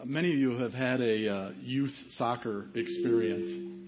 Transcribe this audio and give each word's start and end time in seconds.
Uh, 0.00 0.04
many 0.04 0.32
of 0.32 0.38
you 0.38 0.58
have 0.58 0.72
had 0.72 1.00
a 1.00 1.28
uh, 1.28 1.50
youth 1.60 1.92
soccer 2.10 2.66
experience. 2.74 3.80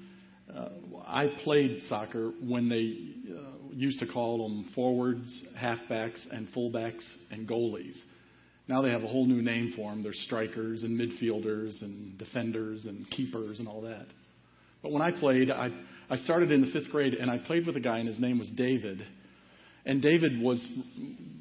Uh, 0.55 0.69
I 1.07 1.29
played 1.45 1.81
soccer 1.89 2.33
when 2.43 2.69
they 2.69 3.33
uh, 3.33 3.73
used 3.73 4.01
to 4.01 4.07
call 4.07 4.49
them 4.49 4.71
forwards, 4.75 5.45
halfbacks, 5.59 6.21
and 6.31 6.49
fullbacks 6.49 7.03
and 7.31 7.49
goalies. 7.49 7.97
Now 8.69 8.83
they 8.83 8.91
have 8.91 9.03
a 9.03 9.07
whole 9.07 9.27
new 9.27 9.43
name 9.43 9.73
for 9.77 9.91
them. 9.91 10.03
They're 10.03 10.13
strikers 10.13 10.83
and 10.83 10.99
midfielders 10.99 11.83
and 11.83 12.19
defenders 12.19 12.87
and 12.87 13.09
keepers 13.11 13.59
and 13.59 13.69
all 13.69 13.83
that. 13.83 14.07
But 14.83 14.93
when 14.93 15.03
I 15.03 15.13
played, 15.13 15.51
I, 15.51 15.71
I 16.11 16.17
started 16.17 16.53
in 16.53 16.61
the 16.61 16.73
fifth 16.73 16.91
grade 16.91 17.15
and 17.15 17.31
I 17.31 17.39
played 17.39 17.67
with 17.67 17.77
a 17.77 17.81
guy 17.81 17.99
and 17.99 18.09
his 18.09 18.19
name 18.19 18.39
was 18.39 18.51
David. 18.51 19.03
And 19.87 20.03
David 20.03 20.41
was 20.41 20.65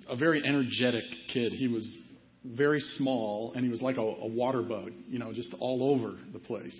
a 0.09 0.15
very 0.15 0.43
energetic 0.45 1.03
kid. 1.31 1.51
He 1.53 1.67
was 1.67 1.97
very 2.43 2.79
small, 2.97 3.53
and 3.53 3.63
he 3.63 3.71
was 3.71 3.81
like 3.81 3.97
a, 3.97 4.01
a 4.01 4.27
water 4.27 4.61
bug, 4.61 4.91
you 5.07 5.19
know, 5.19 5.31
just 5.33 5.53
all 5.59 5.91
over 5.93 6.17
the 6.33 6.39
place. 6.39 6.79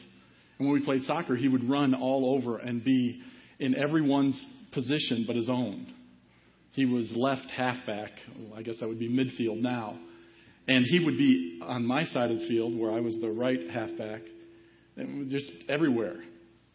And 0.57 0.67
when 0.67 0.79
we 0.79 0.85
played 0.85 1.01
soccer, 1.03 1.35
he 1.35 1.47
would 1.47 1.69
run 1.69 1.93
all 1.93 2.35
over 2.35 2.57
and 2.57 2.83
be 2.83 3.21
in 3.59 3.75
everyone's 3.75 4.43
position 4.73 5.25
but 5.27 5.35
his 5.35 5.49
own. 5.49 5.93
He 6.71 6.85
was 6.85 7.11
left 7.15 7.49
halfback. 7.51 8.11
Well, 8.39 8.57
I 8.57 8.61
guess 8.61 8.75
that 8.79 8.87
would 8.87 8.99
be 8.99 9.09
midfield 9.09 9.59
now. 9.59 9.99
And 10.67 10.85
he 10.85 11.03
would 11.03 11.17
be 11.17 11.59
on 11.63 11.85
my 11.85 12.03
side 12.05 12.31
of 12.31 12.39
the 12.39 12.47
field 12.47 12.77
where 12.77 12.91
I 12.91 13.01
was 13.01 13.19
the 13.19 13.29
right 13.29 13.69
halfback, 13.71 14.21
and 14.95 15.29
just 15.29 15.51
everywhere. 15.67 16.17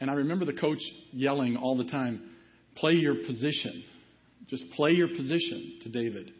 And 0.00 0.10
I 0.10 0.14
remember 0.14 0.44
the 0.44 0.52
coach 0.52 0.80
yelling 1.12 1.56
all 1.56 1.76
the 1.76 1.84
time, 1.84 2.30
play 2.76 2.92
your 2.92 3.14
position. 3.26 3.84
Just 4.48 4.64
play 4.72 4.92
your 4.92 5.08
position 5.08 5.80
to 5.84 5.88
David. 5.88 6.32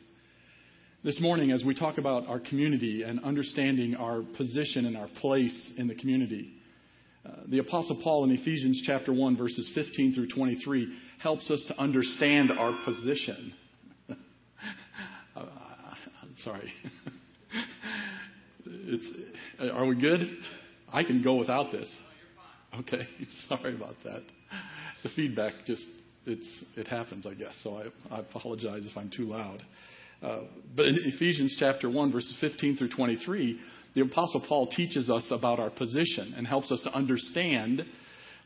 This 1.05 1.21
morning, 1.21 1.53
as 1.53 1.63
we 1.63 1.75
talk 1.75 1.99
about 1.99 2.27
our 2.27 2.41
community 2.41 3.03
and 3.03 3.23
understanding 3.23 3.95
our 3.95 4.23
position 4.37 4.87
and 4.87 4.97
our 4.97 5.09
place 5.21 5.73
in 5.77 5.87
the 5.87 5.95
community, 5.95 6.55
uh, 7.25 7.43
the 7.49 7.59
Apostle 7.59 8.01
Paul 8.03 8.25
in 8.25 8.31
Ephesians 8.31 8.83
chapter 8.85 9.13
1, 9.13 9.37
verses 9.37 9.71
15 9.75 10.15
through 10.15 10.29
23, 10.29 10.99
helps 11.23 11.51
us 11.51 11.65
to 11.69 11.81
understand 11.81 12.51
our 12.51 12.77
position. 12.85 13.53
uh, 15.37 15.45
sorry. 16.39 16.73
it's, 18.67 19.13
are 19.73 19.87
we 19.87 20.01
good? 20.01 20.39
I 20.93 21.05
can 21.05 21.23
go 21.23 21.37
without 21.37 21.71
this. 21.71 21.89
Okay, 22.81 23.07
sorry 23.49 23.77
about 23.77 23.97
that. 24.05 24.23
The 25.05 25.11
feedback 25.11 25.53
just 25.67 25.87
it's 26.25 26.65
it 26.75 26.89
happens, 26.89 27.27
I 27.27 27.35
guess. 27.35 27.55
So 27.63 27.77
I, 27.77 28.17
I 28.17 28.21
apologize 28.21 28.85
if 28.91 28.97
I'm 28.97 29.11
too 29.15 29.27
loud. 29.27 29.63
Uh, 30.23 30.41
but 30.75 30.87
in 30.87 30.99
Ephesians 31.05 31.57
chapter 31.59 31.91
1, 31.91 32.13
verses 32.13 32.37
15 32.41 32.77
through 32.77 32.91
23, 32.91 33.59
the 33.95 34.03
Apostle 34.03 34.45
Paul 34.49 34.69
teaches 34.69 35.11
us 35.11 35.27
about 35.31 35.59
our 35.59 35.71
position 35.71 36.35
and 36.37 36.47
helps 36.47 36.71
us 36.71 36.81
to 36.85 36.93
understand 36.93 37.83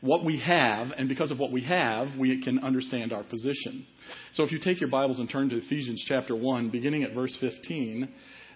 what 0.01 0.25
we 0.25 0.39
have, 0.39 0.87
and 0.97 1.07
because 1.07 1.29
of 1.29 1.39
what 1.39 1.51
we 1.51 1.63
have, 1.63 2.17
we 2.17 2.41
can 2.41 2.59
understand 2.59 3.13
our 3.13 3.23
position. 3.23 3.85
So 4.33 4.43
if 4.43 4.51
you 4.51 4.59
take 4.59 4.81
your 4.81 4.89
Bibles 4.89 5.19
and 5.19 5.29
turn 5.29 5.49
to 5.49 5.57
Ephesians 5.57 6.03
chapter 6.07 6.35
1, 6.35 6.69
beginning 6.71 7.03
at 7.03 7.13
verse 7.13 7.37
15, 7.39 8.09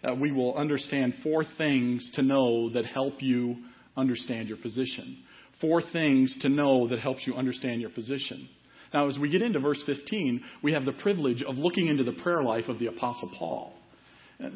uh, 0.03 0.16
we 0.16 0.31
will 0.31 0.55
understand 0.55 1.13
four 1.23 1.43
things 1.58 2.09
to 2.16 2.23
know 2.23 2.71
that 2.71 2.86
help 2.86 3.21
you 3.21 3.58
understand 3.95 4.47
your 4.47 4.58
position. 4.58 5.19
Four 5.61 5.81
things 5.81 6.36
to 6.41 6.49
know 6.49 6.88
that 6.88 6.99
helps 6.99 7.25
you 7.27 7.36
understand 7.36 7.80
your 7.80 7.91
position. 7.91 8.49
Now, 8.95 9.09
as 9.09 9.19
we 9.19 9.29
get 9.29 9.41
into 9.41 9.59
verse 9.59 9.83
15, 9.85 10.41
we 10.63 10.71
have 10.71 10.85
the 10.85 10.93
privilege 10.93 11.43
of 11.43 11.57
looking 11.57 11.88
into 11.88 12.05
the 12.05 12.13
prayer 12.13 12.41
life 12.41 12.69
of 12.69 12.79
the 12.79 12.88
Apostle 12.88 13.29
Paul. 13.37 13.73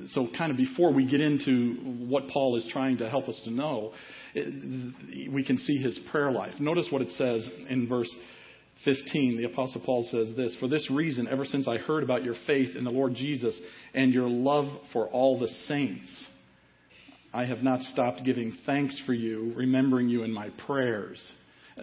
So, 0.07 0.29
kind 0.37 0.49
of 0.49 0.55
before 0.55 0.93
we 0.93 1.05
get 1.05 1.19
into 1.19 1.73
what 2.08 2.30
Paul 2.30 2.55
is 2.55 2.65
trying 2.71 2.99
to 2.99 3.09
help 3.09 3.27
us 3.27 3.41
to 3.43 3.52
know, 3.52 3.91
we 4.33 5.43
can 5.45 5.58
see 5.58 5.75
his 5.80 5.99
prayer 6.09 6.31
life. 6.31 6.53
Notice 6.58 6.87
what 6.89 7.02
it 7.02 7.11
says 7.11 7.49
in 7.69 7.89
verse 7.89 8.09
15. 8.86 9.36
The 9.36 9.43
Apostle 9.43 9.81
Paul 9.86 10.08
says 10.09 10.33
this 10.37 10.55
For 10.61 10.69
this 10.69 10.89
reason, 10.89 11.27
ever 11.27 11.43
since 11.43 11.67
I 11.67 11.75
heard 11.75 12.03
about 12.03 12.23
your 12.23 12.35
faith 12.47 12.77
in 12.77 12.85
the 12.85 12.91
Lord 12.91 13.15
Jesus 13.15 13.59
and 13.93 14.14
your 14.14 14.30
love 14.30 14.67
for 14.93 15.09
all 15.09 15.37
the 15.37 15.49
saints, 15.67 16.27
I 17.33 17.43
have 17.43 17.61
not 17.61 17.81
stopped 17.81 18.23
giving 18.23 18.53
thanks 18.65 19.02
for 19.05 19.14
you, 19.14 19.52
remembering 19.58 20.08
you 20.08 20.23
in 20.23 20.31
my 20.31 20.47
prayers. 20.65 21.21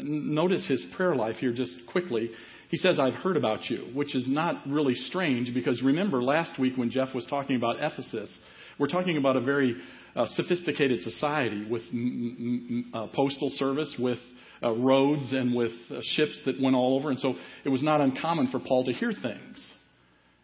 Notice 0.03 0.67
his 0.67 0.85
prayer 0.97 1.15
life 1.15 1.37
here 1.37 1.53
just 1.53 1.75
quickly. 1.91 2.31
He 2.69 2.77
says, 2.77 2.99
I've 2.99 3.15
heard 3.15 3.37
about 3.37 3.71
you, 3.71 3.89
which 3.95 4.15
is 4.15 4.29
not 4.29 4.63
really 4.67 4.95
strange 4.95 5.55
because 5.55 5.83
remember 5.83 6.23
last 6.23 6.59
week 6.59 6.77
when 6.77 6.91
Jeff 6.91 7.15
was 7.15 7.25
talking 7.27 7.57
about 7.57 7.77
Ephesus, 7.79 8.37
we're 8.79 8.89
talking 8.89 9.17
about 9.17 9.37
a 9.37 9.41
very 9.41 9.77
uh, 10.17 10.27
sophisticated 10.31 11.03
society 11.03 11.67
with 11.71 11.83
m- 11.93 12.85
m- 12.93 12.93
uh, 12.93 13.07
postal 13.15 13.51
service, 13.51 13.95
with 13.99 14.19
uh, 14.63 14.71
roads, 14.73 15.33
and 15.33 15.55
with 15.55 15.73
uh, 15.91 16.01
ships 16.03 16.41
that 16.47 16.61
went 16.61 16.75
all 16.75 16.99
over. 16.99 17.11
And 17.11 17.19
so 17.19 17.35
it 17.65 17.69
was 17.69 17.83
not 17.83 18.01
uncommon 18.01 18.49
for 18.49 18.59
Paul 18.59 18.85
to 18.85 18.93
hear 18.93 19.13
things. 19.13 19.73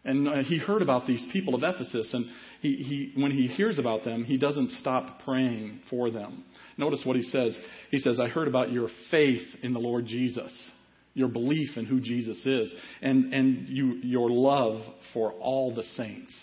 And 0.05 0.27
uh, 0.27 0.43
he 0.43 0.57
heard 0.57 0.81
about 0.81 1.07
these 1.07 1.25
people 1.31 1.55
of 1.55 1.63
Ephesus, 1.63 2.13
and 2.13 2.25
he, 2.61 2.75
he, 2.75 3.21
when 3.21 3.31
he 3.31 3.47
hears 3.47 3.79
about 3.79 4.03
them, 4.03 4.25
he 4.25 4.37
doesn't 4.37 4.71
stop 4.71 5.21
praying 5.23 5.79
for 5.89 6.11
them. 6.11 6.43
Notice 6.77 7.03
what 7.05 7.15
he 7.15 7.23
says. 7.23 7.57
He 7.89 7.99
says, 7.99 8.19
I 8.19 8.27
heard 8.27 8.47
about 8.49 8.71
your 8.71 8.89
faith 9.11 9.47
in 9.61 9.73
the 9.73 9.79
Lord 9.79 10.05
Jesus, 10.05 10.51
your 11.13 11.29
belief 11.29 11.77
in 11.77 11.85
who 11.85 12.01
Jesus 12.01 12.45
is, 12.45 12.73
and, 13.01 13.33
and 13.33 13.69
you, 13.69 13.93
your 14.03 14.29
love 14.29 14.81
for 15.13 15.31
all 15.33 15.73
the 15.73 15.83
saints. 15.83 16.35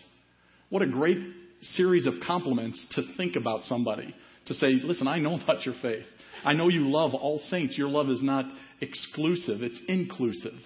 What 0.70 0.82
a 0.82 0.86
great 0.86 1.18
series 1.60 2.06
of 2.06 2.14
compliments 2.26 2.86
to 2.92 3.02
think 3.16 3.36
about 3.36 3.64
somebody. 3.64 4.14
To 4.46 4.54
say, 4.54 4.68
listen, 4.82 5.06
I 5.06 5.18
know 5.18 5.38
about 5.38 5.66
your 5.66 5.74
faith. 5.82 6.06
I 6.44 6.54
know 6.54 6.68
you 6.68 6.88
love 6.90 7.14
all 7.14 7.38
saints. 7.50 7.76
Your 7.76 7.88
love 7.88 8.08
is 8.08 8.22
not 8.22 8.46
exclusive, 8.80 9.62
it's 9.62 9.80
inclusive. 9.86 10.58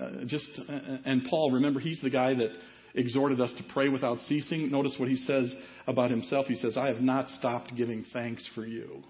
Uh, 0.00 0.24
just 0.26 0.60
uh, 0.68 0.78
and 1.04 1.24
Paul, 1.28 1.52
remember, 1.52 1.80
he's 1.80 2.00
the 2.00 2.10
guy 2.10 2.34
that 2.34 2.50
exhorted 2.94 3.40
us 3.40 3.52
to 3.58 3.64
pray 3.72 3.88
without 3.88 4.20
ceasing. 4.20 4.70
Notice 4.70 4.96
what 4.98 5.08
he 5.08 5.16
says 5.16 5.54
about 5.86 6.10
himself. 6.10 6.46
He 6.46 6.54
says, 6.54 6.76
I 6.76 6.88
have 6.88 7.00
not 7.00 7.28
stopped 7.30 7.74
giving 7.76 8.04
thanks 8.12 8.48
for 8.54 8.64
you. 8.66 9.02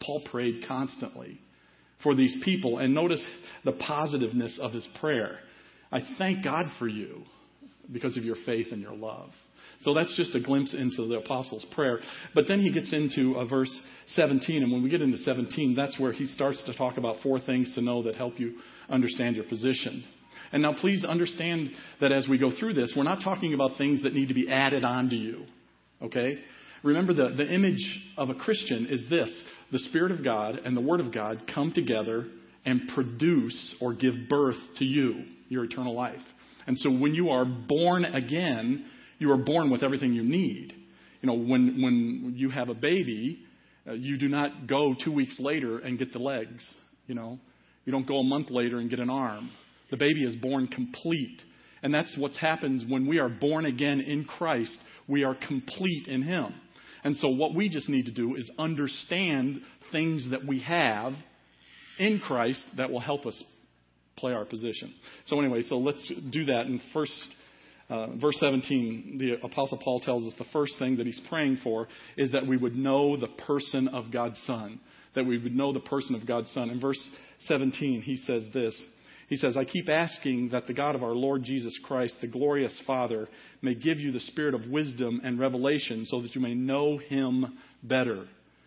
Paul 0.00 0.22
prayed 0.30 0.64
constantly 0.66 1.40
for 2.02 2.14
these 2.14 2.36
people. 2.44 2.78
And 2.78 2.94
notice 2.94 3.24
the 3.64 3.72
positiveness 3.72 4.58
of 4.60 4.72
his 4.72 4.86
prayer. 5.00 5.38
I 5.90 6.00
thank 6.18 6.44
God 6.44 6.66
for 6.78 6.88
you 6.88 7.22
because 7.92 8.16
of 8.16 8.24
your 8.24 8.36
faith 8.46 8.68
and 8.72 8.80
your 8.80 8.94
love. 8.94 9.30
So 9.82 9.94
that's 9.94 10.16
just 10.16 10.34
a 10.36 10.40
glimpse 10.40 10.74
into 10.74 11.08
the 11.08 11.18
apostle's 11.18 11.66
prayer. 11.72 11.98
But 12.34 12.44
then 12.46 12.60
he 12.60 12.72
gets 12.72 12.92
into 12.92 13.36
uh, 13.36 13.44
verse 13.46 13.80
17. 14.08 14.62
And 14.62 14.72
when 14.72 14.82
we 14.82 14.88
get 14.88 15.02
into 15.02 15.18
17, 15.18 15.74
that's 15.74 15.98
where 15.98 16.12
he 16.12 16.26
starts 16.26 16.62
to 16.64 16.76
talk 16.76 16.98
about 16.98 17.16
four 17.22 17.40
things 17.40 17.74
to 17.74 17.80
know 17.80 18.04
that 18.04 18.14
help 18.14 18.38
you 18.38 18.58
understand 18.92 19.36
your 19.36 19.46
position. 19.46 20.04
And 20.52 20.62
now 20.62 20.74
please 20.74 21.04
understand 21.04 21.70
that 22.00 22.12
as 22.12 22.28
we 22.28 22.38
go 22.38 22.50
through 22.56 22.74
this, 22.74 22.92
we're 22.96 23.04
not 23.04 23.22
talking 23.24 23.54
about 23.54 23.78
things 23.78 24.02
that 24.02 24.14
need 24.14 24.28
to 24.28 24.34
be 24.34 24.50
added 24.50 24.84
on 24.84 25.08
to 25.08 25.16
you. 25.16 25.46
Okay? 26.02 26.38
Remember, 26.82 27.14
the, 27.14 27.34
the 27.36 27.48
image 27.48 27.82
of 28.18 28.28
a 28.28 28.34
Christian 28.34 28.86
is 28.86 29.06
this 29.08 29.42
the 29.70 29.78
Spirit 29.78 30.12
of 30.12 30.22
God 30.22 30.56
and 30.64 30.76
the 30.76 30.80
Word 30.80 31.00
of 31.00 31.12
God 31.12 31.50
come 31.52 31.72
together 31.72 32.26
and 32.64 32.88
produce 32.94 33.76
or 33.80 33.94
give 33.94 34.14
birth 34.28 34.56
to 34.78 34.84
you, 34.84 35.24
your 35.48 35.64
eternal 35.64 35.94
life. 35.94 36.20
And 36.66 36.78
so 36.78 36.90
when 36.90 37.14
you 37.14 37.30
are 37.30 37.44
born 37.44 38.04
again, 38.04 38.86
you 39.18 39.32
are 39.32 39.38
born 39.38 39.70
with 39.70 39.82
everything 39.82 40.12
you 40.12 40.22
need. 40.22 40.74
You 41.22 41.28
know, 41.28 41.34
when, 41.34 41.82
when 41.82 42.34
you 42.36 42.50
have 42.50 42.68
a 42.68 42.74
baby, 42.74 43.40
uh, 43.86 43.92
you 43.92 44.18
do 44.18 44.28
not 44.28 44.66
go 44.66 44.94
two 45.02 45.12
weeks 45.12 45.38
later 45.40 45.78
and 45.78 45.98
get 45.98 46.12
the 46.12 46.18
legs. 46.18 46.68
You 47.06 47.14
know, 47.14 47.38
you 47.84 47.92
don't 47.92 48.06
go 48.06 48.18
a 48.18 48.24
month 48.24 48.50
later 48.50 48.78
and 48.78 48.88
get 48.90 49.00
an 49.00 49.10
arm. 49.10 49.50
The 49.90 49.96
baby 49.96 50.24
is 50.24 50.36
born 50.36 50.68
complete. 50.68 51.42
And 51.82 51.92
that's 51.92 52.16
what 52.16 52.32
happens 52.36 52.84
when 52.88 53.08
we 53.08 53.18
are 53.18 53.28
born 53.28 53.66
again 53.66 54.00
in 54.00 54.24
Christ. 54.24 54.78
We 55.08 55.24
are 55.24 55.34
complete 55.34 56.06
in 56.06 56.22
Him. 56.22 56.54
And 57.04 57.16
so, 57.16 57.28
what 57.28 57.54
we 57.54 57.68
just 57.68 57.88
need 57.88 58.06
to 58.06 58.12
do 58.12 58.36
is 58.36 58.48
understand 58.58 59.60
things 59.90 60.30
that 60.30 60.46
we 60.46 60.60
have 60.60 61.14
in 61.98 62.20
Christ 62.20 62.64
that 62.76 62.90
will 62.90 63.00
help 63.00 63.26
us 63.26 63.42
play 64.16 64.32
our 64.32 64.44
position. 64.44 64.94
So, 65.26 65.40
anyway, 65.40 65.62
so 65.62 65.78
let's 65.78 66.12
do 66.30 66.44
that. 66.44 66.66
In 66.66 66.80
first, 66.92 67.28
uh, 67.90 68.14
verse 68.16 68.36
17, 68.38 69.18
the 69.18 69.44
Apostle 69.44 69.80
Paul 69.82 69.98
tells 70.00 70.24
us 70.24 70.38
the 70.38 70.46
first 70.52 70.78
thing 70.78 70.96
that 70.98 71.06
he's 71.06 71.20
praying 71.28 71.58
for 71.64 71.88
is 72.16 72.30
that 72.30 72.46
we 72.46 72.56
would 72.56 72.76
know 72.76 73.16
the 73.16 73.28
person 73.46 73.88
of 73.88 74.12
God's 74.12 74.40
Son. 74.46 74.78
That 75.14 75.26
we 75.26 75.38
would 75.38 75.54
know 75.54 75.72
the 75.72 75.80
person 75.80 76.14
of 76.14 76.26
God's 76.26 76.50
Son. 76.52 76.70
In 76.70 76.80
verse 76.80 77.08
17, 77.40 78.02
he 78.02 78.16
says 78.16 78.46
this 78.54 78.82
he 79.32 79.38
says, 79.38 79.56
I 79.56 79.64
keep 79.64 79.88
asking 79.88 80.50
that 80.50 80.66
the 80.66 80.74
God 80.74 80.94
of 80.94 81.02
our 81.02 81.14
Lord 81.14 81.42
Jesus 81.42 81.80
Christ, 81.84 82.18
the 82.20 82.26
glorious 82.26 82.78
Father, 82.86 83.26
may 83.62 83.74
give 83.74 83.98
you 83.98 84.12
the 84.12 84.20
spirit 84.20 84.52
of 84.52 84.66
wisdom 84.66 85.22
and 85.24 85.40
revelation 85.40 86.04
so 86.04 86.20
that 86.20 86.34
you 86.34 86.42
may 86.42 86.52
know 86.52 86.98
him 86.98 87.58
better. 87.82 88.26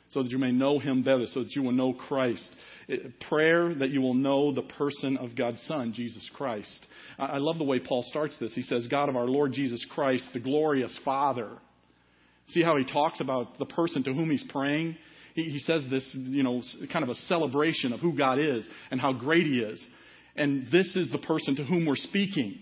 So 0.10 0.24
that 0.24 0.32
you 0.32 0.40
may 0.40 0.52
know 0.52 0.80
him 0.80 1.04
better, 1.04 1.28
so 1.28 1.44
that 1.44 1.56
you 1.56 1.62
will 1.62 1.72
know 1.72 1.94
Christ. 1.94 2.50
Prayer 3.30 3.76
that 3.76 3.92
you 3.92 4.02
will 4.02 4.16
know 4.16 4.52
the 4.52 4.64
person 4.64 5.18
of 5.18 5.36
God's 5.36 5.62
Son, 5.68 5.94
Jesus 5.94 6.28
Christ. 6.34 6.88
I 7.20 7.38
love 7.38 7.60
the 7.60 7.64
way 7.64 7.78
Paul 7.78 8.04
starts 8.10 8.36
this. 8.40 8.56
He 8.56 8.64
says, 8.64 8.88
God 8.88 9.08
of 9.08 9.16
our 9.16 9.28
Lord 9.28 9.54
Jesus 9.54 9.86
Christ, 9.92 10.24
the 10.34 10.40
glorious 10.40 11.00
Father. 11.06 11.50
See 12.48 12.64
how 12.64 12.76
he 12.76 12.86
talks 12.86 13.22
about 13.22 13.60
the 13.60 13.66
person 13.66 14.04
to 14.06 14.14
whom 14.14 14.32
he's 14.32 14.46
praying? 14.50 14.98
He, 15.36 15.44
he 15.44 15.60
says 15.60 15.86
this, 15.92 16.10
you 16.16 16.42
know, 16.42 16.64
kind 16.92 17.04
of 17.04 17.10
a 17.10 17.16
celebration 17.28 17.94
of 17.94 18.00
who 18.00 18.18
God 18.18 18.40
is 18.40 18.68
and 18.90 19.00
how 19.00 19.14
great 19.14 19.46
he 19.46 19.60
is. 19.60 19.86
And 20.36 20.68
this 20.72 20.96
is 20.96 21.12
the 21.12 21.20
person 21.20 21.56
to 21.58 21.64
whom 21.64 21.86
we're 21.86 21.96
speaking. 21.96 22.58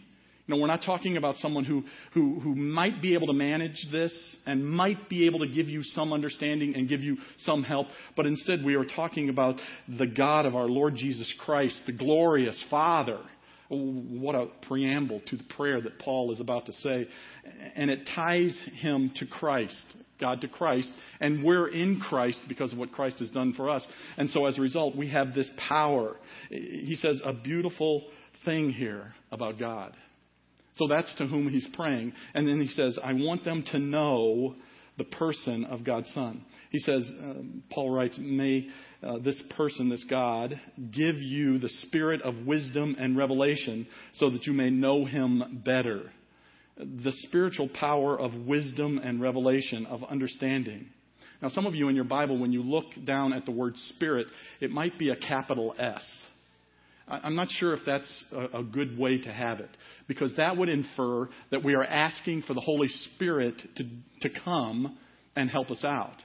You 0.46 0.54
know, 0.54 0.60
we're 0.60 0.68
not 0.68 0.84
talking 0.84 1.16
about 1.16 1.38
someone 1.38 1.64
who, 1.64 1.84
who, 2.14 2.42
who 2.42 2.54
might 2.54 3.02
be 3.02 3.14
able 3.14 3.28
to 3.28 3.34
manage 3.34 3.88
this 3.94 4.14
and 4.46 4.68
might 4.68 5.08
be 5.08 5.26
able 5.26 5.40
to 5.40 5.48
give 5.48 5.70
you 5.70 5.82
some 5.84 6.12
understanding 6.12 6.76
and 6.76 6.90
give 6.90 7.00
you 7.00 7.18
some 7.40 7.64
help, 7.64 7.88
but 8.18 8.26
instead 8.26 8.62
we 8.64 8.76
are 8.76 8.84
talking 8.84 9.30
about 9.30 9.56
the 9.88 10.06
God 10.06 10.46
of 10.46 10.54
our 10.54 10.68
Lord 10.68 10.96
Jesus 10.98 11.34
Christ, 11.40 11.80
the 11.86 11.94
glorious 11.94 12.62
Father. 12.70 13.20
What 13.70 14.36
a 14.36 14.48
preamble 14.68 15.22
to 15.28 15.38
the 15.38 15.46
prayer 15.46 15.82
that 15.82 15.98
Paul 16.00 16.34
is 16.34 16.42
about 16.42 16.66
to 16.66 16.74
say. 16.74 17.08
And 17.76 17.90
it 17.90 18.10
ties 18.14 18.60
him 18.82 19.14
to 19.16 19.26
Christ, 19.26 19.96
God 20.24 20.40
to 20.42 20.48
Christ, 20.48 20.90
and 21.20 21.44
we're 21.44 21.68
in 21.68 22.00
Christ 22.00 22.40
because 22.48 22.72
of 22.72 22.80
what 22.80 22.94
Christ 22.94 23.20
has 23.20 23.30
done 23.30 23.52
for 23.54 23.70
us. 23.70 23.86
And 24.16 24.30
so 24.30 24.46
as 24.46 24.58
a 24.58 24.62
result, 24.62 24.96
we 24.96 25.10
have 25.10 25.34
this 25.34 25.50
power. 25.68 26.16
He 26.50 26.96
says 26.96 27.22
a 27.26 27.34
beautiful 27.34 28.06
thing 28.46 28.72
here 28.72 29.14
about 29.34 29.60
God. 29.60 29.94
So 30.76 30.88
that's 30.88 31.14
to 31.16 31.28
whom 31.28 31.50
he's 31.50 31.68
praying. 31.76 32.14
And 32.34 32.48
then 32.48 32.62
he 32.62 32.70
says, 32.70 32.98
I 33.04 33.12
want 33.14 33.44
them 33.44 33.66
to 33.74 33.80
know 33.80 34.56
the 34.98 35.04
person 35.04 35.66
of 35.66 35.84
God's 35.84 36.12
Son. 36.14 36.46
He 36.70 36.80
says, 36.80 37.04
um, 37.20 37.64
Paul 37.70 37.90
writes, 37.92 38.18
May 38.22 38.70
uh, 39.02 39.18
this 39.20 39.44
person, 39.58 39.90
this 39.90 40.06
God, 40.10 40.60
give 40.92 41.16
you 41.16 41.60
the 41.60 41.70
spirit 41.70 42.22
of 42.22 42.46
wisdom 42.46 42.96
and 42.98 43.18
revelation 43.18 43.88
so 44.14 44.30
that 44.30 44.46
you 44.46 44.54
may 44.54 44.70
know 44.70 45.04
him 45.04 45.62
better. 45.66 46.12
The 46.78 47.12
spiritual 47.28 47.70
power 47.70 48.20
of 48.20 48.34
wisdom 48.34 48.98
and 48.98 49.22
revelation, 49.22 49.86
of 49.86 50.04
understanding. 50.04 50.88
Now, 51.42 51.50
some 51.50 51.66
of 51.66 51.76
you 51.76 51.90
in 51.90 51.96
your 51.96 52.06
Bible, 52.06 52.40
when 52.40 52.52
you 52.52 52.64
look 52.64 52.86
down 53.06 53.34
at 53.34 53.46
the 53.46 53.52
word 53.52 53.76
spirit, 53.76 54.28
it 54.60 54.72
might 54.72 54.98
be 54.98 55.10
a 55.10 55.16
capital 55.16 55.76
S. 55.78 56.04
I'm 57.08 57.36
not 57.36 57.50
sure 57.50 57.74
if 57.74 57.82
that's 57.86 58.26
a, 58.54 58.64
good 58.64 58.98
way 58.98 59.20
to 59.20 59.32
have 59.32 59.60
it, 59.60 59.70
because 60.08 60.34
that 60.38 60.56
would 60.56 60.70
infer 60.70 61.28
that 61.52 61.64
we 61.64 61.76
are 61.76 61.84
asking 61.84 62.44
for 62.44 62.54
the 62.54 62.62
Holy 62.62 62.88
Spirit 62.88 63.62
to, 63.76 63.84
to 64.22 64.40
come 64.44 64.98
and 65.36 65.50
help 65.50 65.70
us 65.70 65.84
out. 65.84 66.16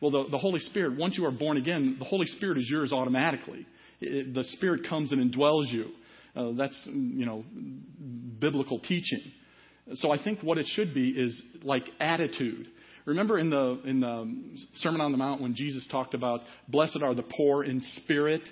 Well, 0.00 0.12
the, 0.12 0.30
the 0.30 0.38
Holy 0.38 0.60
Spirit, 0.60 0.96
once 0.96 1.18
you 1.18 1.26
are 1.26 1.32
born 1.32 1.56
again, 1.56 1.96
the 1.98 2.04
Holy 2.04 2.26
Spirit 2.26 2.58
is 2.58 2.68
yours 2.70 2.92
automatically. 2.92 3.66
It, 4.00 4.32
the 4.32 4.44
Spirit 4.44 4.88
comes 4.88 5.10
and 5.10 5.34
indwells 5.34 5.72
you. 5.72 5.86
Uh, 6.36 6.52
that's, 6.56 6.86
you 6.86 7.26
know, 7.26 7.44
biblical 8.38 8.78
teaching. 8.78 9.32
So 9.94 10.10
I 10.10 10.22
think 10.22 10.42
what 10.42 10.58
it 10.58 10.66
should 10.66 10.94
be 10.94 11.10
is 11.10 11.40
like 11.62 11.84
attitude. 12.00 12.68
Remember 13.04 13.38
in 13.38 13.48
the, 13.48 13.80
in 13.84 14.00
the 14.00 14.34
Sermon 14.74 15.00
on 15.00 15.12
the 15.12 15.18
Mount 15.18 15.40
when 15.40 15.54
Jesus 15.54 15.86
talked 15.90 16.14
about, 16.14 16.40
blessed 16.68 17.00
are 17.02 17.14
the 17.14 17.24
poor 17.36 17.64
in 17.64 17.80
spirit? 17.80 18.42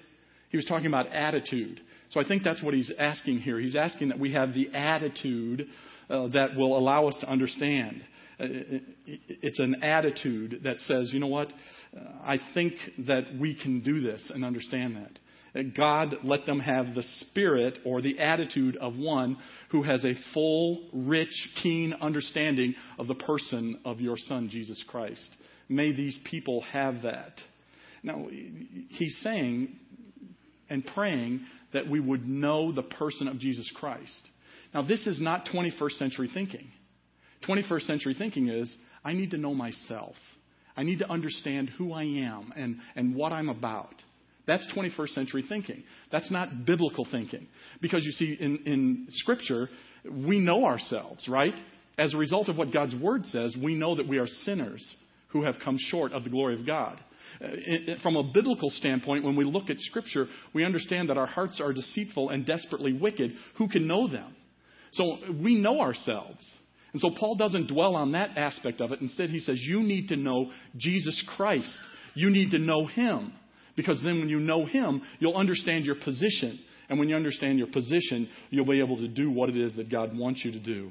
He 0.48 0.56
was 0.56 0.64
talking 0.64 0.86
about 0.86 1.08
attitude. 1.08 1.80
So 2.10 2.20
I 2.20 2.24
think 2.26 2.42
that's 2.42 2.62
what 2.62 2.72
he's 2.72 2.90
asking 2.98 3.40
here. 3.40 3.58
He's 3.58 3.76
asking 3.76 4.08
that 4.08 4.18
we 4.18 4.32
have 4.32 4.54
the 4.54 4.70
attitude 4.72 5.68
uh, 6.08 6.28
that 6.28 6.56
will 6.56 6.78
allow 6.78 7.08
us 7.08 7.16
to 7.20 7.28
understand. 7.28 8.02
Uh, 8.38 8.46
it's 9.06 9.58
an 9.58 9.82
attitude 9.82 10.60
that 10.64 10.78
says, 10.80 11.10
you 11.12 11.20
know 11.20 11.26
what? 11.26 11.52
Uh, 11.94 12.00
I 12.22 12.38
think 12.54 12.74
that 13.06 13.24
we 13.38 13.54
can 13.60 13.80
do 13.80 14.00
this 14.00 14.30
and 14.34 14.44
understand 14.44 14.96
that. 14.96 15.18
God 15.76 16.16
let 16.22 16.46
them 16.46 16.60
have 16.60 16.94
the 16.94 17.04
spirit 17.20 17.78
or 17.84 18.02
the 18.02 18.18
attitude 18.18 18.76
of 18.76 18.96
one 18.96 19.38
who 19.70 19.82
has 19.82 20.04
a 20.04 20.14
full, 20.34 20.88
rich, 20.92 21.48
keen 21.62 21.94
understanding 21.94 22.74
of 22.98 23.06
the 23.06 23.14
person 23.14 23.80
of 23.84 24.00
your 24.00 24.16
Son, 24.16 24.48
Jesus 24.50 24.82
Christ. 24.88 25.36
May 25.68 25.92
these 25.92 26.18
people 26.30 26.62
have 26.72 27.02
that. 27.02 27.40
Now, 28.02 28.28
he's 28.90 29.18
saying 29.22 29.76
and 30.68 30.86
praying 30.86 31.40
that 31.72 31.88
we 31.88 32.00
would 32.00 32.28
know 32.28 32.72
the 32.72 32.82
person 32.82 33.28
of 33.28 33.38
Jesus 33.38 33.70
Christ. 33.76 34.28
Now, 34.74 34.82
this 34.82 35.06
is 35.06 35.20
not 35.20 35.46
21st 35.46 35.98
century 35.98 36.30
thinking. 36.32 36.68
21st 37.48 37.82
century 37.82 38.14
thinking 38.16 38.48
is 38.48 38.74
I 39.04 39.12
need 39.12 39.30
to 39.30 39.38
know 39.38 39.54
myself. 39.54 40.14
I 40.76 40.82
need 40.82 40.98
to 40.98 41.10
understand 41.10 41.70
who 41.70 41.92
I 41.92 42.02
am 42.02 42.52
and, 42.54 42.78
and 42.94 43.14
what 43.14 43.32
I'm 43.32 43.48
about. 43.48 43.94
That's 44.46 44.66
21st 44.74 45.08
century 45.08 45.44
thinking. 45.48 45.82
That's 46.12 46.30
not 46.30 46.64
biblical 46.64 47.06
thinking. 47.10 47.48
Because 47.80 48.04
you 48.04 48.12
see, 48.12 48.36
in, 48.38 48.58
in 48.64 49.06
Scripture, 49.10 49.68
we 50.04 50.38
know 50.38 50.64
ourselves, 50.64 51.28
right? 51.28 51.54
As 51.98 52.14
a 52.14 52.18
result 52.18 52.48
of 52.48 52.56
what 52.56 52.72
God's 52.72 52.94
Word 52.94 53.26
says, 53.26 53.56
we 53.60 53.74
know 53.74 53.96
that 53.96 54.08
we 54.08 54.18
are 54.18 54.26
sinners 54.26 54.94
who 55.28 55.44
have 55.44 55.56
come 55.64 55.76
short 55.78 56.12
of 56.12 56.24
the 56.24 56.30
glory 56.30 56.54
of 56.54 56.66
God. 56.66 57.00
Uh, 57.42 57.48
from 58.02 58.16
a 58.16 58.22
biblical 58.32 58.70
standpoint, 58.70 59.24
when 59.24 59.36
we 59.36 59.44
look 59.44 59.68
at 59.68 59.78
Scripture, 59.80 60.26
we 60.54 60.64
understand 60.64 61.10
that 61.10 61.18
our 61.18 61.26
hearts 61.26 61.60
are 61.60 61.72
deceitful 61.72 62.30
and 62.30 62.46
desperately 62.46 62.92
wicked. 62.92 63.32
Who 63.58 63.68
can 63.68 63.86
know 63.86 64.08
them? 64.08 64.34
So 64.92 65.18
we 65.42 65.56
know 65.56 65.80
ourselves. 65.80 66.48
And 66.92 67.00
so 67.00 67.10
Paul 67.18 67.34
doesn't 67.34 67.66
dwell 67.66 67.96
on 67.96 68.12
that 68.12 68.38
aspect 68.38 68.80
of 68.80 68.92
it. 68.92 69.00
Instead, 69.00 69.30
he 69.30 69.40
says, 69.40 69.58
You 69.60 69.80
need 69.80 70.08
to 70.08 70.16
know 70.16 70.52
Jesus 70.76 71.22
Christ. 71.36 71.72
You 72.14 72.30
need 72.30 72.52
to 72.52 72.58
know 72.58 72.86
Him. 72.86 73.32
Because 73.76 74.00
then 74.02 74.20
when 74.20 74.28
you 74.28 74.40
know 74.40 74.64
Him, 74.64 75.02
you'll 75.18 75.36
understand 75.36 75.84
your 75.84 75.96
position. 75.96 76.58
And 76.88 76.98
when 76.98 77.08
you 77.08 77.16
understand 77.16 77.58
your 77.58 77.68
position, 77.68 78.28
you'll 78.50 78.66
be 78.66 78.80
able 78.80 78.96
to 78.96 79.08
do 79.08 79.30
what 79.30 79.48
it 79.48 79.56
is 79.56 79.74
that 79.76 79.90
God 79.90 80.16
wants 80.16 80.44
you 80.44 80.52
to 80.52 80.60
do. 80.60 80.90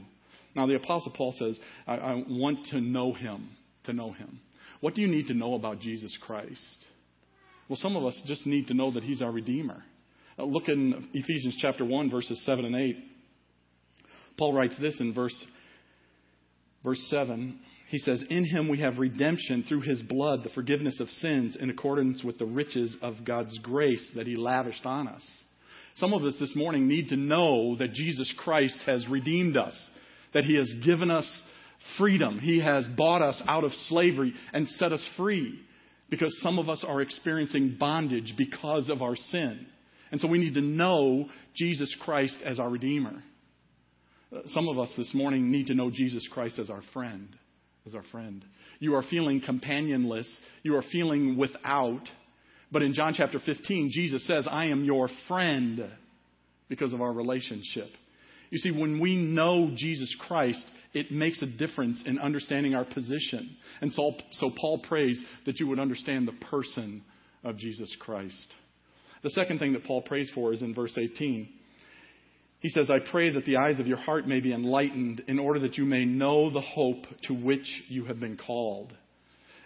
Now, 0.56 0.68
the 0.68 0.76
Apostle 0.76 1.14
Paul 1.16 1.34
says, 1.38 1.60
I, 1.88 1.96
I 1.96 2.24
want 2.28 2.68
to 2.68 2.80
know 2.80 3.14
Him, 3.14 3.50
to 3.86 3.94
know 3.94 4.12
Him. 4.12 4.40
What 4.82 4.94
do 4.94 5.02
you 5.02 5.08
need 5.08 5.28
to 5.28 5.34
know 5.34 5.56
about 5.56 5.80
Jesus 5.80 6.18
Christ? 6.22 6.86
Well, 7.68 7.78
some 7.82 7.96
of 7.96 8.06
us 8.06 8.22
just 8.26 8.46
need 8.46 8.68
to 8.68 8.74
know 8.74 8.92
that 8.92 9.04
He's 9.04 9.22
our 9.22 9.32
Redeemer. 9.32 9.84
Uh, 10.38 10.44
look 10.44 10.68
in 10.68 11.10
Ephesians 11.14 11.58
chapter 11.60 11.84
1, 11.84 12.12
verses 12.12 12.42
7 12.46 12.66
and 12.66 12.76
8. 12.76 12.98
Paul 14.38 14.54
writes 14.54 14.78
this 14.80 15.00
in 15.00 15.14
verse, 15.14 15.46
verse 16.84 17.04
7. 17.10 17.60
He 17.88 18.00
says, 18.00 18.24
In 18.30 18.46
Him 18.46 18.68
we 18.68 18.80
have 18.80 18.98
redemption 18.98 19.64
through 19.68 19.82
His 19.82 20.02
blood, 20.02 20.44
the 20.44 20.50
forgiveness 20.50 21.00
of 21.00 21.10
sins, 21.10 21.56
in 21.60 21.70
accordance 21.70 22.24
with 22.24 22.38
the 22.38 22.46
riches 22.46 22.96
of 23.02 23.26
God's 23.26 23.58
grace 23.60 24.12
that 24.16 24.28
He 24.28 24.36
lavished 24.36 24.86
on 24.86 25.08
us. 25.08 25.24
Some 25.96 26.14
of 26.14 26.24
us 26.24 26.34
this 26.40 26.56
morning 26.56 26.88
need 26.88 27.10
to 27.10 27.16
know 27.16 27.76
that 27.78 27.94
Jesus 27.94 28.34
Christ 28.38 28.80
has 28.86 29.08
redeemed 29.08 29.56
us, 29.56 29.90
that 30.34 30.44
He 30.44 30.56
has 30.58 30.72
given 30.84 31.12
us 31.12 31.44
freedom. 31.98 32.40
He 32.40 32.60
has 32.60 32.88
bought 32.98 33.22
us 33.22 33.42
out 33.48 33.64
of 33.64 33.72
slavery 33.88 34.34
and 34.52 34.68
set 34.68 34.92
us 34.92 35.08
free 35.16 35.60
because 36.10 36.36
some 36.42 36.60
of 36.60 36.70
us 36.70 36.84
are 36.88 37.02
experiencing 37.02 37.78
bondage 37.80 38.34
because 38.38 38.90
of 38.90 39.02
our 39.02 39.16
sin. 39.16 39.66
And 40.12 40.22
so 40.22 40.28
we 40.28 40.38
need 40.38 40.54
to 40.56 40.62
know 40.62 41.30
Jesus 41.56 41.96
Christ 42.02 42.38
as 42.44 42.60
our 42.60 42.70
Redeemer. 42.70 43.24
Uh, 44.36 44.42
some 44.48 44.68
of 44.68 44.78
us 44.78 44.94
this 44.98 45.14
morning 45.14 45.52
need 45.52 45.68
to 45.68 45.74
know 45.74 45.90
Jesus 45.92 46.28
Christ 46.32 46.60
as 46.60 46.70
our 46.70 46.82
friend. 46.94 47.30
As 47.86 47.94
our 47.94 48.04
friend. 48.12 48.44
You 48.80 48.96
are 48.96 49.04
feeling 49.04 49.42
companionless. 49.42 50.28
You 50.64 50.76
are 50.76 50.84
feeling 50.92 51.38
without. 51.38 52.02
But 52.72 52.82
in 52.82 52.94
John 52.94 53.14
chapter 53.16 53.40
15, 53.40 53.92
Jesus 53.94 54.26
says, 54.26 54.48
I 54.50 54.66
am 54.66 54.84
your 54.84 55.08
friend 55.28 55.92
because 56.68 56.94
of 56.94 57.02
our 57.02 57.14
relationship. 57.14 57.90
You 58.50 58.58
see, 58.58 58.72
when 58.72 59.00
we 59.00 59.16
know 59.16 59.72
Jesus 59.76 60.16
Christ, 60.28 60.66
it 60.94 61.12
makes 61.12 61.42
a 61.42 61.46
difference 61.46 62.04
in 62.06 62.18
understanding 62.20 62.74
our 62.74 62.86
position. 62.86 63.56
And 63.82 63.92
so, 63.92 64.14
so 64.32 64.50
Paul 64.60 64.80
prays 64.80 65.22
that 65.46 65.60
you 65.60 65.68
would 65.68 65.80
understand 65.80 66.28
the 66.28 66.46
person 66.48 67.04
of 67.44 67.58
Jesus 67.58 67.96
Christ. 68.00 68.54
The 69.24 69.30
second 69.30 69.60
thing 69.60 69.74
that 69.74 69.84
Paul 69.84 70.02
prays 70.02 70.32
for 70.34 70.54
is 70.54 70.62
in 70.62 70.74
verse 70.74 70.98
18. 70.98 71.50
He 72.66 72.70
says, 72.70 72.90
I 72.90 72.98
pray 72.98 73.30
that 73.30 73.46
the 73.46 73.58
eyes 73.58 73.80
of 73.80 73.86
your 73.86 74.00
heart 74.00 74.28
may 74.28 74.40
be 74.40 74.52
enlightened 74.52 75.22
in 75.28 75.38
order 75.38 75.60
that 75.60 75.78
you 75.78 75.86
may 75.86 76.04
know 76.04 76.50
the 76.50 76.62
hope 76.62 77.06
to 77.26 77.34
which 77.36 77.68
you 77.90 78.06
have 78.06 78.20
been 78.20 78.38
called. 78.38 78.92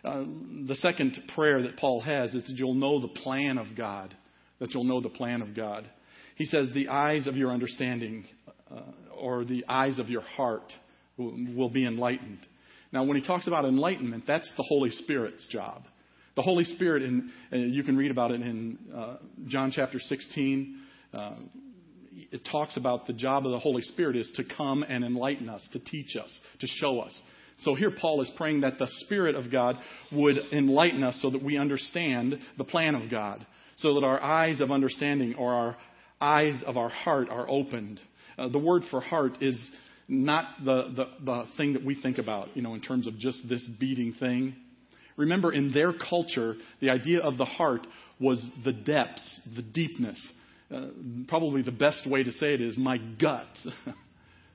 Uh, 0.04 0.26
the 0.68 0.76
second 0.76 1.18
prayer 1.34 1.62
that 1.62 1.78
Paul 1.78 2.02
has 2.02 2.36
is 2.36 2.46
that 2.48 2.58
you'll 2.58 2.74
know 2.74 3.00
the 3.00 3.08
plan 3.08 3.58
of 3.58 3.68
God. 3.78 4.14
That 4.60 4.74
you'll 4.74 4.84
know 4.84 5.00
the 5.00 5.08
plan 5.08 5.42
of 5.42 5.56
God. 5.56 5.90
He 6.36 6.44
says, 6.44 6.72
the 6.74 6.90
eyes 6.90 7.26
of 7.26 7.38
your 7.38 7.52
understanding, 7.52 8.26
uh, 8.70 8.82
or 9.18 9.46
the 9.46 9.64
eyes 9.70 9.98
of 9.98 10.10
your 10.10 10.24
heart 10.24 10.74
will 11.18 11.70
be 11.70 11.88
enlightened. 11.88 12.46
Now, 12.92 13.06
when 13.06 13.16
he 13.16 13.26
talks 13.26 13.48
about 13.48 13.64
enlightenment, 13.64 14.26
that's 14.28 14.52
the 14.58 14.66
Holy 14.68 14.90
Spirit's 14.90 15.48
job. 15.48 15.84
The 16.36 16.42
Holy 16.42 16.66
Spirit, 16.66 17.04
in, 17.04 17.32
uh, 17.54 17.56
you 17.56 17.84
can 17.84 17.96
read 17.96 18.12
about 18.12 18.32
it 18.32 18.42
in 18.42 18.78
uh, 18.94 19.18
John 19.48 19.72
chapter 19.74 20.00
16. 20.00 20.82
It 22.32 22.42
talks 22.52 22.78
about 22.78 23.08
the 23.08 23.14
job 23.14 23.46
of 23.46 23.52
the 23.52 23.60
Holy 23.60 23.82
Spirit 23.82 24.16
is 24.16 24.32
to 24.36 24.44
come 24.44 24.84
and 24.84 25.04
enlighten 25.04 25.50
us, 25.50 25.68
to 25.74 25.80
teach 25.80 26.16
us, 26.16 26.40
to 26.60 26.68
show 26.68 27.00
us. 27.00 27.20
So 27.60 27.76
here 27.76 27.92
Paul 27.92 28.22
is 28.22 28.32
praying 28.38 28.62
that 28.62 28.78
the 28.80 28.88
Spirit 29.02 29.36
of 29.36 29.52
God 29.52 29.76
would 30.12 30.38
enlighten 30.52 31.04
us 31.04 31.20
so 31.22 31.30
that 31.30 31.44
we 31.44 31.58
understand 31.58 32.40
the 32.58 32.64
plan 32.64 32.96
of 32.96 33.12
God, 33.12 33.46
so 33.78 33.96
that 33.96 34.06
our 34.06 34.22
eyes 34.22 34.62
of 34.62 34.72
understanding 34.72 35.36
or 35.36 35.54
our 35.54 35.78
eyes 36.22 36.64
of 36.66 36.78
our 36.78 36.90
heart 36.90 37.30
are 37.30 37.50
opened. 37.50 38.00
Uh, 38.38 38.48
the 38.48 38.60
word 38.60 38.84
for 38.90 39.02
heart 39.02 39.42
is 39.42 39.58
not 40.08 40.46
the, 40.64 40.94
the, 40.96 41.06
the 41.24 41.44
thing 41.58 41.74
that 41.74 41.86
we 41.86 42.00
think 42.02 42.18
about, 42.18 42.56
you 42.56 42.62
know, 42.62 42.74
in 42.74 42.82
terms 42.82 43.08
of 43.08 43.18
just 43.20 43.48
this 43.48 43.66
beating 43.80 44.14
thing. 44.20 44.56
Remember, 45.18 45.52
in 45.52 45.74
their 45.74 45.94
culture, 45.94 46.56
the 46.80 46.90
idea 46.90 47.20
of 47.20 47.38
the 47.38 47.46
heart 47.46 47.86
was 48.22 48.46
the 48.64 48.74
depths, 48.74 49.42
the 49.56 49.62
deepness. 49.62 50.32
Uh, 50.74 50.88
probably 51.28 51.62
the 51.62 51.72
best 51.72 52.08
way 52.08 52.24
to 52.24 52.32
say 52.32 52.54
it 52.54 52.62
is 52.62 52.78
my 52.78 52.98
gut. 52.98 53.48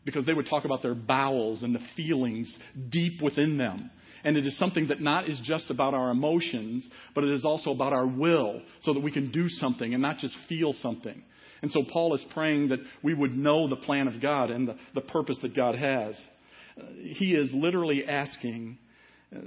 because 0.04 0.26
they 0.26 0.32
would 0.32 0.48
talk 0.48 0.64
about 0.64 0.82
their 0.82 0.94
bowels 0.94 1.62
and 1.62 1.74
the 1.74 1.80
feelings 1.96 2.56
deep 2.90 3.22
within 3.22 3.58
them. 3.58 3.90
And 4.22 4.36
it 4.36 4.46
is 4.46 4.56
something 4.58 4.88
that 4.88 5.00
not 5.00 5.28
is 5.28 5.40
just 5.44 5.70
about 5.70 5.92
our 5.92 6.10
emotions, 6.10 6.88
but 7.14 7.24
it 7.24 7.30
is 7.30 7.44
also 7.44 7.70
about 7.72 7.92
our 7.92 8.06
will, 8.06 8.62
so 8.80 8.94
that 8.94 9.00
we 9.00 9.10
can 9.10 9.30
do 9.30 9.48
something 9.48 9.92
and 9.92 10.02
not 10.02 10.18
just 10.18 10.36
feel 10.48 10.72
something. 10.72 11.22
And 11.62 11.70
so 11.70 11.82
Paul 11.90 12.14
is 12.14 12.24
praying 12.32 12.68
that 12.68 12.80
we 13.02 13.14
would 13.14 13.36
know 13.36 13.68
the 13.68 13.76
plan 13.76 14.08
of 14.08 14.20
God 14.20 14.50
and 14.50 14.68
the, 14.68 14.76
the 14.94 15.00
purpose 15.02 15.38
that 15.42 15.54
God 15.54 15.74
has. 15.74 16.18
Uh, 16.78 16.84
he 17.02 17.34
is 17.34 17.52
literally 17.54 18.04
asking, 18.06 18.78
uh, 19.34 19.40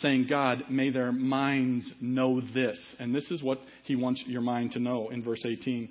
saying, 0.00 0.26
God, 0.28 0.64
may 0.70 0.90
their 0.90 1.12
minds 1.12 1.90
know 2.00 2.40
this. 2.40 2.78
And 2.98 3.14
this 3.14 3.30
is 3.30 3.42
what 3.42 3.60
he 3.84 3.96
wants 3.96 4.22
your 4.26 4.40
mind 4.40 4.72
to 4.72 4.78
know 4.78 5.10
in 5.10 5.22
verse 5.22 5.44
18. 5.44 5.88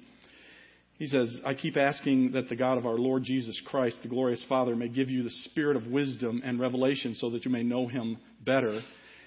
He 0.99 1.07
says, 1.07 1.41
I 1.45 1.53
keep 1.53 1.75
asking 1.75 2.31
that 2.33 2.49
the 2.49 2.55
God 2.55 2.77
of 2.77 2.85
our 2.85 2.97
Lord 2.97 3.23
Jesus 3.23 3.61
Christ, 3.65 3.99
the 4.03 4.09
glorious 4.09 4.45
Father, 4.47 4.75
may 4.75 4.87
give 4.87 5.09
you 5.09 5.23
the 5.23 5.29
spirit 5.29 5.75
of 5.75 5.87
wisdom 5.87 6.41
and 6.45 6.59
revelation 6.59 7.15
so 7.15 7.29
that 7.31 7.45
you 7.45 7.51
may 7.51 7.63
know 7.63 7.87
him 7.87 8.17
better. 8.45 8.81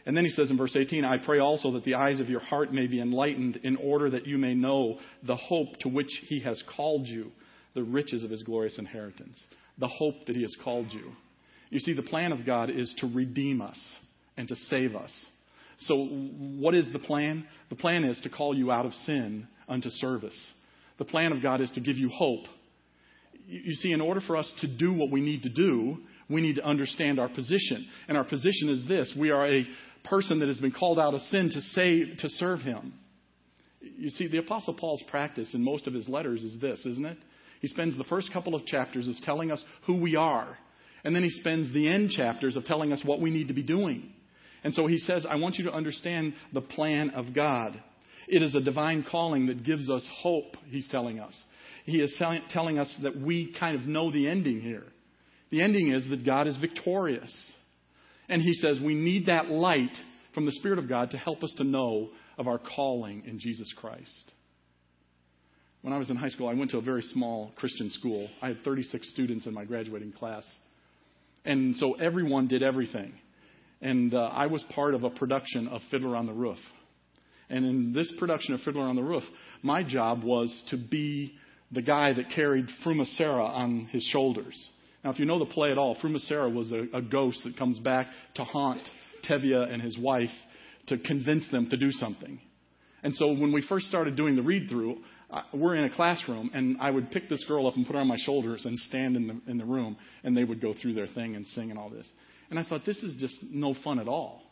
And 0.07 0.17
then 0.17 0.25
he 0.25 0.31
says 0.31 0.51
in 0.51 0.57
verse 0.57 0.77
18, 0.77 1.05
I 1.05 1.19
pray 1.19 1.41
also 1.41 1.73
that 1.73 1.85
the 1.85 1.97
eyes 1.97 2.21
of 2.21 2.29
your 2.29 2.41
heart 2.41 2.73
may 2.73 2.87
be 2.87 3.01
enlightened 3.01 3.57
in 3.65 3.77
order 3.77 4.09
that 4.11 4.27
you 4.27 4.39
may 4.39 4.55
know 4.55 4.99
the 5.25 5.37
hope 5.37 5.77
to 5.81 5.89
which 5.89 6.23
he 6.27 6.41
has 6.41 6.63
called 6.77 7.09
you, 7.09 7.33
the 7.75 7.83
riches 7.83 8.23
of 8.23 8.31
his 8.31 8.45
glorious 8.45 8.79
inheritance. 8.79 9.43
The 9.79 9.89
hope 9.89 10.27
that 10.27 10.37
he 10.37 10.43
has 10.43 10.57
called 10.63 10.93
you. 10.93 11.13
You 11.71 11.81
see, 11.81 11.93
the 11.93 12.03
plan 12.03 12.33
of 12.33 12.47
God 12.47 12.71
is 12.71 12.95
to 12.99 13.11
redeem 13.13 13.61
us 13.61 13.79
and 14.37 14.49
to 14.49 14.57
save 14.57 14.95
us. 14.95 15.13
So, 15.81 16.07
what 16.07 16.75
is 16.75 16.91
the 16.93 16.99
plan? 16.99 17.47
The 17.69 17.77
plan 17.77 18.05
is 18.05 18.19
to 18.23 18.31
call 18.31 18.57
you 18.57 18.73
out 18.73 18.87
of 18.87 18.95
sin 19.05 19.47
unto 19.69 19.91
service. 19.91 20.51
The 20.99 21.05
plan 21.05 21.33
of 21.33 21.43
God 21.43 21.61
is 21.61 21.71
to 21.73 21.81
give 21.81 21.97
you 21.97 22.09
hope. 22.09 22.47
You 23.47 23.75
see, 23.75 23.93
in 23.93 24.01
order 24.01 24.21
for 24.21 24.37
us 24.37 24.51
to 24.63 24.67
do 24.67 24.93
what 24.93 25.11
we 25.11 25.21
need 25.21 25.43
to 25.43 25.51
do, 25.51 25.99
we 26.29 26.41
need 26.41 26.57
to 26.57 26.65
understand 26.65 27.21
our 27.21 27.29
position. 27.29 27.87
And 28.09 28.17
our 28.17 28.25
position 28.25 28.71
is 28.71 28.87
this 28.89 29.15
we 29.19 29.31
are 29.31 29.47
a 29.47 29.67
person 30.05 30.39
that 30.39 30.49
has 30.49 30.61
been 30.61 30.73
called 30.73 30.99
out 30.99 31.15
of 31.15 31.21
sin 31.23 31.51
to 31.51 31.61
save, 31.61 32.19
to 32.19 32.29
serve 32.31 32.61
Him. 32.61 32.95
You 33.81 34.11
see, 34.11 34.27
the 34.27 34.39
Apostle 34.39 34.75
Paul's 34.75 35.03
practice 35.11 35.55
in 35.55 35.63
most 35.63 35.87
of 35.87 35.95
his 35.95 36.09
letters 36.09 36.43
is 36.43 36.61
this, 36.61 36.85
isn't 36.87 37.07
it? 37.07 37.19
He 37.61 37.69
spends 37.69 37.97
the 37.97 38.05
first 38.05 38.33
couple 38.33 38.55
of 38.55 38.67
chapters 38.67 39.07
of 39.09 39.15
telling 39.23 39.53
us 39.53 39.63
who 39.87 40.01
we 40.01 40.17
are, 40.17 40.57
and 41.05 41.15
then 41.15 41.23
he 41.23 41.31
spends 41.31 41.73
the 41.73 41.89
end 41.89 42.11
chapters 42.11 42.57
of 42.57 42.65
telling 42.65 42.93
us 42.93 43.03
what 43.05 43.21
we 43.21 43.31
need 43.31 43.49
to 43.49 43.55
be 43.55 43.63
doing. 43.63 44.13
And 44.67 44.75
so 44.75 44.89
he 44.89 44.99
says, 44.99 45.25
I 45.25 45.37
want 45.37 45.59
you 45.59 45.67
to 45.67 45.73
understand 45.73 46.35
the 46.53 46.61
plan 46.61 47.11
of 47.11 47.33
God. 47.33 47.81
It 48.27 48.43
is 48.43 48.53
a 48.57 48.61
divine 48.61 49.07
calling 49.09 49.47
that 49.47 49.63
gives 49.63 49.89
us 49.89 50.05
hope, 50.13 50.57
he's 50.67 50.89
telling 50.89 51.21
us. 51.21 51.41
He 51.85 52.01
is 52.01 52.21
telling 52.51 52.77
us 52.77 52.93
that 53.05 53.17
we 53.17 53.55
kind 53.61 53.79
of 53.79 53.87
know 53.87 54.11
the 54.11 54.27
ending 54.27 54.61
here. 54.61 54.83
The 55.53 55.63
ending 55.63 55.93
is 55.93 56.11
that 56.11 56.27
God 56.27 56.49
is 56.49 56.57
victorious. 56.57 57.53
And 58.29 58.43
he 58.43 58.55
says 58.55 58.81
we 58.81 58.97
need 58.97 59.27
that 59.27 59.51
light 59.51 59.97
from 60.35 60.47
the 60.47 60.53
Spirit 60.55 60.81
of 60.81 60.89
God 60.89 61.13
to 61.13 61.17
help 61.17 61.45
us 61.45 61.55
to 61.59 61.63
know 61.65 62.09
of 62.37 62.49
our 62.49 62.59
calling 62.59 63.23
in 63.25 63.39
Jesus 63.39 63.73
Christ. 63.77 64.33
When 65.83 65.93
I 65.93 65.99
was 65.99 66.11
in 66.11 66.17
high 66.17 66.31
school, 66.31 66.49
I 66.49 66.55
went 66.55 66.73
to 66.73 66.79
a 66.79 66.83
very 66.83 67.03
small 67.03 67.53
Christian 67.55 67.89
school. 67.89 68.29
I 68.43 68.49
had 68.49 68.65
36 68.65 69.09
students 69.11 69.47
in 69.47 69.55
my 69.55 69.65
graduating 69.65 70.11
class. 70.11 70.45
And 71.45 71.77
so 71.77 71.93
everyone 71.93 72.49
did 72.49 72.65
everything. 72.65 73.13
And 73.81 74.15
uh, 74.15 74.31
I 74.33 74.47
was 74.47 74.65
part 74.75 74.95
of 74.95 75.05
a 75.05 75.11
production 75.11 75.69
of 75.69 75.83
Fiddler 75.91 76.17
on 76.17 76.27
the 76.27 76.33
Roof. 76.33 76.59
And 77.49 77.65
in 77.65 77.93
this 77.93 78.13
production 78.19 78.55
of 78.55 78.61
Fiddler 78.63 78.83
on 78.83 78.97
the 78.97 79.03
Roof, 79.03 79.23
my 79.63 79.83
job 79.83 80.25
was 80.25 80.65
to 80.71 80.77
be 80.77 81.35
the 81.71 81.83
guy 81.83 82.13
that 82.13 82.31
carried 82.35 82.67
Fruma-Sarah 82.85 83.45
on 83.45 83.87
his 83.93 84.03
shoulders. 84.05 84.69
Now, 85.05 85.11
if 85.11 85.19
you 85.19 85.27
know 85.27 85.39
the 85.39 85.47
play 85.47 85.71
at 85.71 85.79
all, 85.79 85.97
Fruma-Sarah 85.97 86.51
was 86.51 86.73
a, 86.73 86.87
a 86.95 87.03
ghost 87.03 87.41
that 87.45 87.57
comes 87.57 87.79
back 87.79 88.09
to 88.35 88.45
haunt 88.45 88.83
Tevye 89.29 89.73
and 89.73 89.83
his 89.83 89.99
wife 89.99 90.31
to 90.89 90.99
convince 90.99 91.49
them 91.51 91.69
to 91.71 91.77
do 91.77 91.91
something. 91.93 92.41
And 93.03 93.15
so 93.15 93.29
when 93.29 93.53
we 93.53 93.63
first 93.69 93.87
started 93.87 94.17
doing 94.17 94.37
the 94.37 94.43
read 94.43 94.69
through, 94.69 94.99
we're 95.53 95.77
in 95.77 95.85
a 95.85 95.95
classroom, 95.95 96.51
and 96.55 96.79
I 96.81 96.91
would 96.91 97.11
pick 97.11 97.29
this 97.29 97.45
girl 97.45 97.67
up 97.67 97.77
and 97.77 97.87
put 97.87 97.95
her 97.95 98.01
on 98.01 98.09
my 98.09 98.17
shoulders 98.19 98.65
and 98.65 98.79
stand 98.79 99.17
in 99.17 99.27
the, 99.27 99.51
in 99.51 99.59
the 99.59 99.65
room, 99.65 99.97
and 100.25 100.37
they 100.37 100.45
would 100.45 100.61
go 100.61 100.75
through 100.81 100.95
their 100.95 101.09
thing 101.09 101.37
and 101.37 101.47
sing 101.49 101.71
and 101.71 101.79
all 101.79 101.91
this. 101.91 102.09
And 102.51 102.59
I 102.59 102.65
thought, 102.65 102.85
this 102.87 103.03
is 103.03 103.17
just 103.17 103.37
no 103.51 103.75
fun 103.75 103.99
at 103.99 104.09
all. 104.09 104.43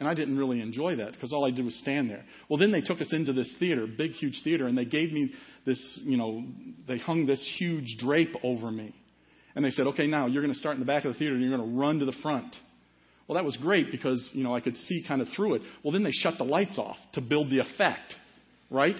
And 0.00 0.08
I 0.08 0.14
didn't 0.14 0.38
really 0.38 0.60
enjoy 0.60 0.96
that 0.96 1.12
because 1.12 1.32
all 1.32 1.44
I 1.44 1.50
did 1.50 1.64
was 1.64 1.74
stand 1.80 2.08
there. 2.08 2.24
Well, 2.48 2.58
then 2.58 2.70
they 2.70 2.80
took 2.80 3.00
us 3.00 3.12
into 3.12 3.32
this 3.32 3.52
theater, 3.58 3.86
big, 3.86 4.12
huge 4.12 4.42
theater, 4.44 4.66
and 4.66 4.78
they 4.78 4.84
gave 4.84 5.12
me 5.12 5.32
this, 5.66 6.00
you 6.02 6.16
know, 6.16 6.44
they 6.86 6.98
hung 6.98 7.26
this 7.26 7.44
huge 7.58 7.96
drape 7.98 8.34
over 8.44 8.70
me. 8.70 8.94
And 9.56 9.64
they 9.64 9.70
said, 9.70 9.88
okay, 9.88 10.06
now 10.06 10.26
you're 10.26 10.42
going 10.42 10.54
to 10.54 10.58
start 10.58 10.74
in 10.74 10.80
the 10.80 10.86
back 10.86 11.04
of 11.04 11.12
the 11.12 11.18
theater 11.18 11.34
and 11.34 11.42
you're 11.42 11.56
going 11.56 11.68
to 11.68 11.76
run 11.76 11.98
to 11.98 12.04
the 12.04 12.14
front. 12.22 12.54
Well, 13.26 13.34
that 13.34 13.44
was 13.44 13.56
great 13.56 13.90
because, 13.90 14.30
you 14.32 14.44
know, 14.44 14.54
I 14.54 14.60
could 14.60 14.76
see 14.76 15.04
kind 15.06 15.20
of 15.20 15.28
through 15.34 15.54
it. 15.54 15.62
Well, 15.82 15.92
then 15.92 16.04
they 16.04 16.12
shut 16.12 16.38
the 16.38 16.44
lights 16.44 16.78
off 16.78 16.96
to 17.14 17.20
build 17.20 17.50
the 17.50 17.58
effect, 17.58 18.14
right? 18.70 18.96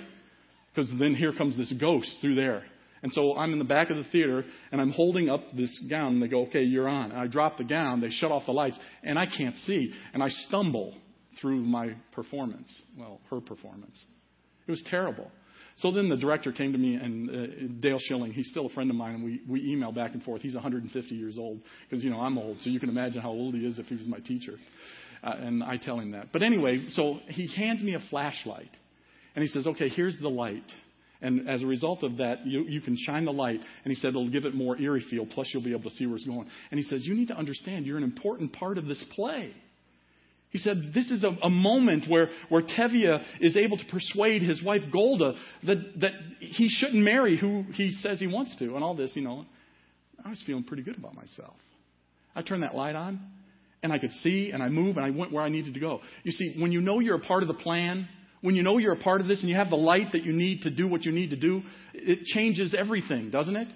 Because 0.74 0.92
then 0.98 1.14
here 1.14 1.32
comes 1.32 1.56
this 1.56 1.72
ghost 1.72 2.16
through 2.20 2.34
there. 2.34 2.64
And 3.02 3.12
so 3.12 3.36
I'm 3.36 3.52
in 3.52 3.58
the 3.58 3.64
back 3.64 3.90
of 3.90 3.96
the 3.96 4.04
theater 4.10 4.44
and 4.72 4.80
I'm 4.80 4.90
holding 4.90 5.28
up 5.28 5.42
this 5.56 5.78
gown 5.88 6.14
and 6.14 6.22
they 6.22 6.28
go, 6.28 6.46
okay, 6.46 6.62
you're 6.62 6.88
on. 6.88 7.12
And 7.12 7.20
I 7.20 7.26
drop 7.26 7.56
the 7.56 7.64
gown, 7.64 8.00
they 8.00 8.10
shut 8.10 8.32
off 8.32 8.46
the 8.46 8.52
lights, 8.52 8.78
and 9.02 9.18
I 9.18 9.26
can't 9.26 9.56
see. 9.56 9.94
And 10.12 10.22
I 10.22 10.28
stumble 10.28 10.94
through 11.40 11.60
my 11.60 11.94
performance. 12.12 12.82
Well, 12.96 13.20
her 13.30 13.40
performance. 13.40 14.04
It 14.66 14.70
was 14.70 14.82
terrible. 14.90 15.30
So 15.76 15.92
then 15.92 16.08
the 16.08 16.16
director 16.16 16.50
came 16.50 16.72
to 16.72 16.78
me, 16.78 16.96
and 16.96 17.30
uh, 17.30 17.80
Dale 17.80 18.00
Schilling, 18.00 18.32
he's 18.32 18.48
still 18.50 18.66
a 18.66 18.70
friend 18.70 18.90
of 18.90 18.96
mine, 18.96 19.14
and 19.14 19.24
we, 19.24 19.40
we 19.48 19.62
email 19.70 19.92
back 19.92 20.12
and 20.12 20.22
forth. 20.22 20.42
He's 20.42 20.54
150 20.54 21.14
years 21.14 21.38
old, 21.38 21.60
because, 21.88 22.02
you 22.02 22.10
know, 22.10 22.20
I'm 22.20 22.36
old, 22.36 22.60
so 22.62 22.70
you 22.70 22.80
can 22.80 22.88
imagine 22.88 23.22
how 23.22 23.30
old 23.30 23.54
he 23.54 23.60
is 23.60 23.78
if 23.78 23.86
he 23.86 23.94
was 23.94 24.06
my 24.06 24.18
teacher. 24.18 24.58
Uh, 25.22 25.34
and 25.38 25.62
I 25.62 25.76
tell 25.76 26.00
him 26.00 26.12
that. 26.12 26.32
But 26.32 26.42
anyway, 26.42 26.88
so 26.90 27.20
he 27.28 27.46
hands 27.54 27.80
me 27.80 27.94
a 27.94 28.00
flashlight, 28.10 28.76
and 29.36 29.42
he 29.42 29.48
says, 29.48 29.68
okay, 29.68 29.88
here's 29.88 30.18
the 30.18 30.28
light. 30.28 30.64
And 31.20 31.48
as 31.48 31.62
a 31.62 31.66
result 31.66 32.04
of 32.04 32.18
that, 32.18 32.46
you, 32.46 32.62
you 32.62 32.80
can 32.80 32.96
shine 32.96 33.24
the 33.24 33.32
light. 33.32 33.60
And 33.84 33.92
he 33.92 33.96
said 33.96 34.10
it'll 34.10 34.30
give 34.30 34.44
it 34.44 34.54
more 34.54 34.80
eerie 34.80 35.04
feel, 35.10 35.26
plus 35.26 35.50
you'll 35.52 35.64
be 35.64 35.72
able 35.72 35.90
to 35.90 35.96
see 35.96 36.06
where 36.06 36.16
it's 36.16 36.26
going. 36.26 36.48
And 36.70 36.78
he 36.78 36.84
says, 36.84 37.04
You 37.04 37.14
need 37.14 37.28
to 37.28 37.36
understand 37.36 37.86
you're 37.86 37.96
an 37.96 38.04
important 38.04 38.52
part 38.52 38.78
of 38.78 38.86
this 38.86 39.04
play. 39.14 39.52
He 40.50 40.58
said, 40.58 40.76
This 40.94 41.10
is 41.10 41.24
a, 41.24 41.30
a 41.42 41.50
moment 41.50 42.04
where, 42.08 42.30
where 42.48 42.62
Tevye 42.62 43.22
is 43.40 43.56
able 43.56 43.76
to 43.78 43.84
persuade 43.86 44.42
his 44.42 44.62
wife 44.62 44.82
Golde 44.92 45.34
that, 45.64 46.00
that 46.00 46.12
he 46.38 46.68
shouldn't 46.68 47.02
marry 47.02 47.36
who 47.36 47.64
he 47.72 47.90
says 47.90 48.20
he 48.20 48.28
wants 48.28 48.56
to. 48.58 48.76
And 48.76 48.84
all 48.84 48.94
this, 48.94 49.12
you 49.14 49.22
know, 49.22 49.44
I 50.24 50.30
was 50.30 50.42
feeling 50.46 50.64
pretty 50.64 50.84
good 50.84 50.96
about 50.96 51.14
myself. 51.14 51.54
I 52.34 52.42
turned 52.42 52.62
that 52.62 52.76
light 52.76 52.94
on, 52.94 53.20
and 53.82 53.92
I 53.92 53.98
could 53.98 54.12
see, 54.12 54.52
and 54.52 54.62
I 54.62 54.68
moved, 54.68 54.96
and 54.96 55.04
I 55.04 55.10
went 55.10 55.32
where 55.32 55.42
I 55.42 55.48
needed 55.48 55.74
to 55.74 55.80
go. 55.80 56.00
You 56.22 56.30
see, 56.30 56.54
when 56.58 56.70
you 56.70 56.80
know 56.80 57.00
you're 57.00 57.16
a 57.16 57.20
part 57.20 57.42
of 57.42 57.48
the 57.48 57.54
plan, 57.54 58.08
when 58.40 58.54
you 58.54 58.62
know 58.62 58.78
you're 58.78 58.92
a 58.92 58.98
part 58.98 59.20
of 59.20 59.26
this 59.26 59.40
and 59.40 59.48
you 59.48 59.56
have 59.56 59.70
the 59.70 59.76
light 59.76 60.12
that 60.12 60.24
you 60.24 60.32
need 60.32 60.62
to 60.62 60.70
do 60.70 60.86
what 60.86 61.04
you 61.04 61.12
need 61.12 61.30
to 61.30 61.36
do, 61.36 61.62
it 61.94 62.24
changes 62.24 62.74
everything, 62.76 63.30
doesn't 63.30 63.56
it? 63.56 63.68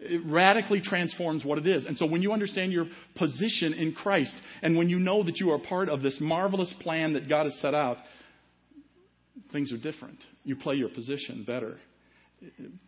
It 0.00 0.22
radically 0.26 0.80
transforms 0.80 1.44
what 1.44 1.58
it 1.58 1.66
is. 1.66 1.84
And 1.84 1.98
so 1.98 2.06
when 2.06 2.22
you 2.22 2.32
understand 2.32 2.72
your 2.72 2.86
position 3.16 3.72
in 3.74 3.92
Christ 3.92 4.34
and 4.62 4.76
when 4.78 4.88
you 4.88 4.98
know 4.98 5.24
that 5.24 5.38
you 5.38 5.50
are 5.50 5.58
part 5.58 5.88
of 5.88 6.02
this 6.02 6.18
marvelous 6.20 6.72
plan 6.80 7.14
that 7.14 7.28
God 7.28 7.44
has 7.44 7.58
set 7.60 7.74
out, 7.74 7.98
things 9.52 9.72
are 9.72 9.78
different. 9.78 10.18
You 10.44 10.56
play 10.56 10.76
your 10.76 10.88
position 10.88 11.44
better. 11.44 11.78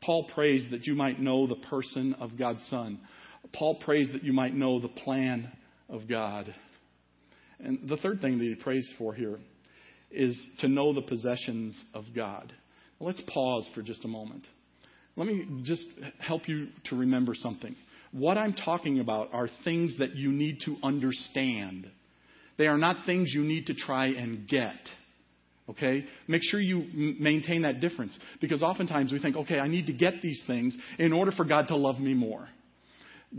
Paul 0.00 0.30
prays 0.32 0.64
that 0.70 0.86
you 0.86 0.94
might 0.94 1.18
know 1.18 1.48
the 1.48 1.56
person 1.56 2.14
of 2.14 2.38
God's 2.38 2.64
Son. 2.68 3.00
Paul 3.52 3.80
prays 3.80 4.08
that 4.12 4.22
you 4.22 4.32
might 4.32 4.54
know 4.54 4.78
the 4.78 4.88
plan 4.88 5.50
of 5.88 6.08
God. 6.08 6.54
And 7.58 7.88
the 7.88 7.96
third 7.96 8.20
thing 8.20 8.38
that 8.38 8.44
he 8.44 8.54
prays 8.54 8.88
for 8.96 9.12
here 9.12 9.38
is 10.10 10.40
to 10.60 10.68
know 10.68 10.92
the 10.92 11.02
possessions 11.02 11.82
of 11.94 12.04
God. 12.14 12.52
let's 12.98 13.22
pause 13.32 13.68
for 13.74 13.82
just 13.82 14.04
a 14.04 14.08
moment. 14.08 14.46
Let 15.16 15.26
me 15.26 15.62
just 15.64 15.86
help 16.18 16.48
you 16.48 16.68
to 16.86 16.96
remember 16.96 17.34
something. 17.34 17.74
What 18.12 18.38
I'm 18.38 18.54
talking 18.54 19.00
about 19.00 19.32
are 19.32 19.48
things 19.64 19.98
that 19.98 20.16
you 20.16 20.30
need 20.30 20.58
to 20.64 20.76
understand. 20.82 21.88
They 22.58 22.66
are 22.66 22.78
not 22.78 23.06
things 23.06 23.32
you 23.34 23.42
need 23.42 23.66
to 23.66 23.74
try 23.74 24.06
and 24.06 24.48
get. 24.48 24.78
Okay? 25.68 26.04
Make 26.26 26.42
sure 26.42 26.60
you 26.60 26.80
m- 26.80 27.16
maintain 27.20 27.62
that 27.62 27.80
difference. 27.80 28.18
Because 28.40 28.62
oftentimes 28.62 29.12
we 29.12 29.20
think, 29.20 29.36
okay, 29.36 29.58
I 29.58 29.68
need 29.68 29.86
to 29.86 29.92
get 29.92 30.20
these 30.20 30.42
things 30.46 30.76
in 30.98 31.12
order 31.12 31.30
for 31.30 31.44
God 31.44 31.68
to 31.68 31.76
love 31.76 32.00
me 32.00 32.14
more. 32.14 32.48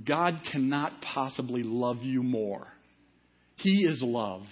God 0.08 0.42
cannot 0.52 1.02
possibly 1.02 1.64
love 1.64 1.98
you 1.98 2.24
more. 2.24 2.68
He 3.58 3.86
is 3.86 4.02
love. 4.02 4.44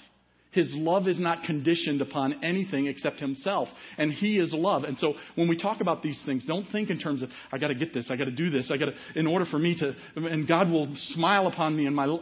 His 0.51 0.74
love 0.75 1.08
is 1.08 1.20
not 1.20 1.44
conditioned 1.44 2.01
upon 2.01 2.44
anything 2.44 2.88
except 2.88 3.20
Himself. 3.20 3.70
And 3.98 4.12
He 4.12 4.39
is 4.39 4.51
love. 4.53 4.84
And 4.84 4.98
so 4.98 5.13
when 5.36 5.48
we 5.48 5.58
talk 5.58 5.79
about 5.82 6.01
these 6.01 6.20
things, 6.25 6.46
don't 6.46 6.65
think 6.72 6.89
in 6.89 7.00
terms 7.00 7.22
of, 7.22 7.29
I 7.51 7.60
gotta 7.60 7.75
get 7.75 7.94
this, 7.94 8.10
I 8.12 8.15
gotta 8.15 8.32
do 8.32 8.50
this, 8.50 8.72
I 8.74 8.77
gotta, 8.77 8.94
in 9.15 9.27
order 9.27 9.46
for 9.46 9.60
me 9.60 9.77
to, 9.79 9.94
and 10.15 10.48
God 10.48 10.72
will 10.72 10.91
smile 10.96 11.48
upon 11.48 11.77
me 11.77 11.86
in 11.86 11.94
my, 11.94 12.18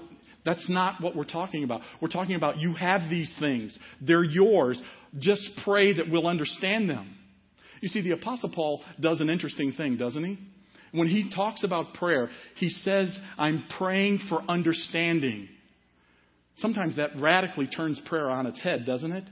that's 0.46 0.69
not 0.69 1.01
what 1.01 1.15
we're 1.15 1.24
talking 1.24 1.63
about. 1.63 1.81
We're 2.01 2.10
talking 2.10 2.36
about 2.36 2.57
you 2.60 2.74
have 2.74 3.10
these 3.10 3.34
things. 3.39 3.77
They're 4.01 4.24
yours. 4.24 4.81
Just 5.19 5.50
pray 5.63 5.93
that 5.93 6.10
we'll 6.10 6.27
understand 6.27 6.89
them. 6.89 7.15
You 7.81 7.89
see, 7.89 8.01
the 8.01 8.12
Apostle 8.12 8.51
Paul 8.53 8.84
does 9.00 9.22
an 9.22 9.29
interesting 9.29 9.72
thing, 9.72 9.98
doesn't 9.98 10.24
he? 10.24 10.38
When 10.91 11.07
he 11.07 11.29
talks 11.34 11.63
about 11.63 11.93
prayer, 11.96 12.29
he 12.55 12.69
says, 12.69 13.17
I'm 13.38 13.65
praying 13.77 14.19
for 14.29 14.41
understanding. 14.48 15.50
Sometimes 16.57 16.97
that 16.97 17.11
radically 17.19 17.67
turns 17.67 18.01
prayer 18.05 18.29
on 18.29 18.47
its 18.47 18.61
head, 18.61 18.85
doesn't 18.85 19.11
it? 19.11 19.23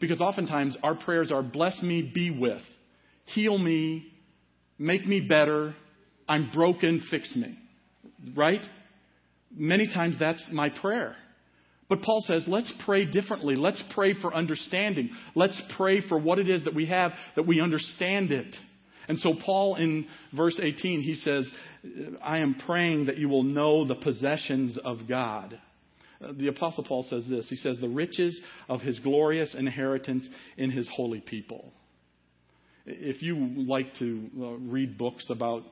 Because 0.00 0.20
oftentimes 0.20 0.76
our 0.82 0.94
prayers 0.94 1.32
are, 1.32 1.42
bless 1.42 1.82
me, 1.82 2.10
be 2.14 2.30
with, 2.30 2.62
heal 3.26 3.58
me, 3.58 4.12
make 4.78 5.04
me 5.06 5.20
better, 5.20 5.74
I'm 6.28 6.50
broken, 6.54 7.02
fix 7.10 7.34
me. 7.34 7.58
Right? 8.36 8.64
Many 9.50 9.88
times 9.88 10.16
that's 10.18 10.46
my 10.52 10.68
prayer. 10.68 11.16
But 11.88 12.02
Paul 12.02 12.22
says, 12.26 12.44
let's 12.46 12.72
pray 12.84 13.06
differently. 13.06 13.56
Let's 13.56 13.82
pray 13.94 14.14
for 14.14 14.32
understanding. 14.32 15.10
Let's 15.34 15.60
pray 15.76 16.00
for 16.06 16.18
what 16.18 16.38
it 16.38 16.48
is 16.48 16.64
that 16.64 16.74
we 16.74 16.86
have, 16.86 17.12
that 17.34 17.46
we 17.46 17.60
understand 17.60 18.30
it. 18.30 18.54
And 19.08 19.18
so, 19.18 19.32
Paul 19.44 19.76
in 19.76 20.06
verse 20.36 20.60
18, 20.62 21.00
he 21.00 21.14
says, 21.14 21.50
I 22.22 22.38
am 22.38 22.56
praying 22.66 23.06
that 23.06 23.16
you 23.16 23.30
will 23.30 23.42
know 23.42 23.86
the 23.86 23.94
possessions 23.94 24.78
of 24.84 25.08
God. 25.08 25.58
The 26.20 26.48
Apostle 26.48 26.84
Paul 26.84 27.04
says 27.04 27.24
this 27.28 27.48
He 27.48 27.56
says, 27.56 27.78
the 27.80 27.88
riches 27.88 28.40
of 28.68 28.80
his 28.80 28.98
glorious 29.00 29.54
inheritance 29.54 30.28
in 30.56 30.70
his 30.70 30.88
holy 30.92 31.20
people. 31.20 31.72
If 32.86 33.22
you 33.22 33.36
like 33.66 33.94
to 33.96 34.30
uh, 34.40 34.44
read 34.56 34.96
books 34.96 35.28
about 35.30 35.64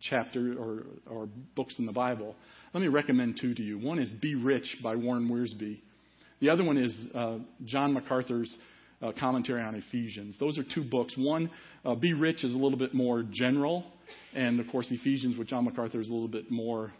chapter 0.00 0.54
or, 0.58 0.86
or 1.06 1.28
books 1.54 1.78
in 1.78 1.86
the 1.86 1.92
Bible, 1.92 2.34
let 2.72 2.80
me 2.80 2.88
recommend 2.88 3.38
two 3.40 3.54
to 3.54 3.62
you. 3.62 3.78
One 3.78 3.98
is 3.98 4.10
Be 4.10 4.34
Rich 4.34 4.78
by 4.82 4.96
Warren 4.96 5.28
Wiersbe. 5.28 5.80
The 6.40 6.50
other 6.50 6.64
one 6.64 6.78
is 6.78 6.96
uh, 7.14 7.38
John 7.64 7.92
MacArthur's 7.92 8.56
uh, 9.02 9.12
commentary 9.18 9.62
on 9.62 9.74
Ephesians. 9.74 10.36
Those 10.40 10.58
are 10.58 10.64
two 10.74 10.82
books. 10.82 11.14
One, 11.16 11.50
uh, 11.84 11.94
Be 11.94 12.14
Rich, 12.14 12.42
is 12.44 12.54
a 12.54 12.58
little 12.58 12.78
bit 12.78 12.94
more 12.94 13.22
general, 13.30 13.84
and 14.34 14.60
of 14.60 14.68
course, 14.68 14.86
Ephesians 14.90 15.38
with 15.38 15.48
John 15.48 15.64
MacArthur 15.64 16.00
is 16.00 16.08
a 16.08 16.12
little 16.12 16.28
bit 16.28 16.50
more 16.50 16.92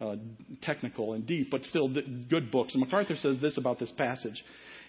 uh, 0.00 0.16
technical 0.62 1.14
and 1.14 1.26
deep, 1.26 1.50
but 1.50 1.64
still 1.64 1.88
good 2.28 2.50
books. 2.50 2.74
And 2.74 2.82
MacArthur 2.82 3.16
says 3.16 3.40
this 3.40 3.58
about 3.58 3.78
this 3.78 3.92
passage. 3.92 4.42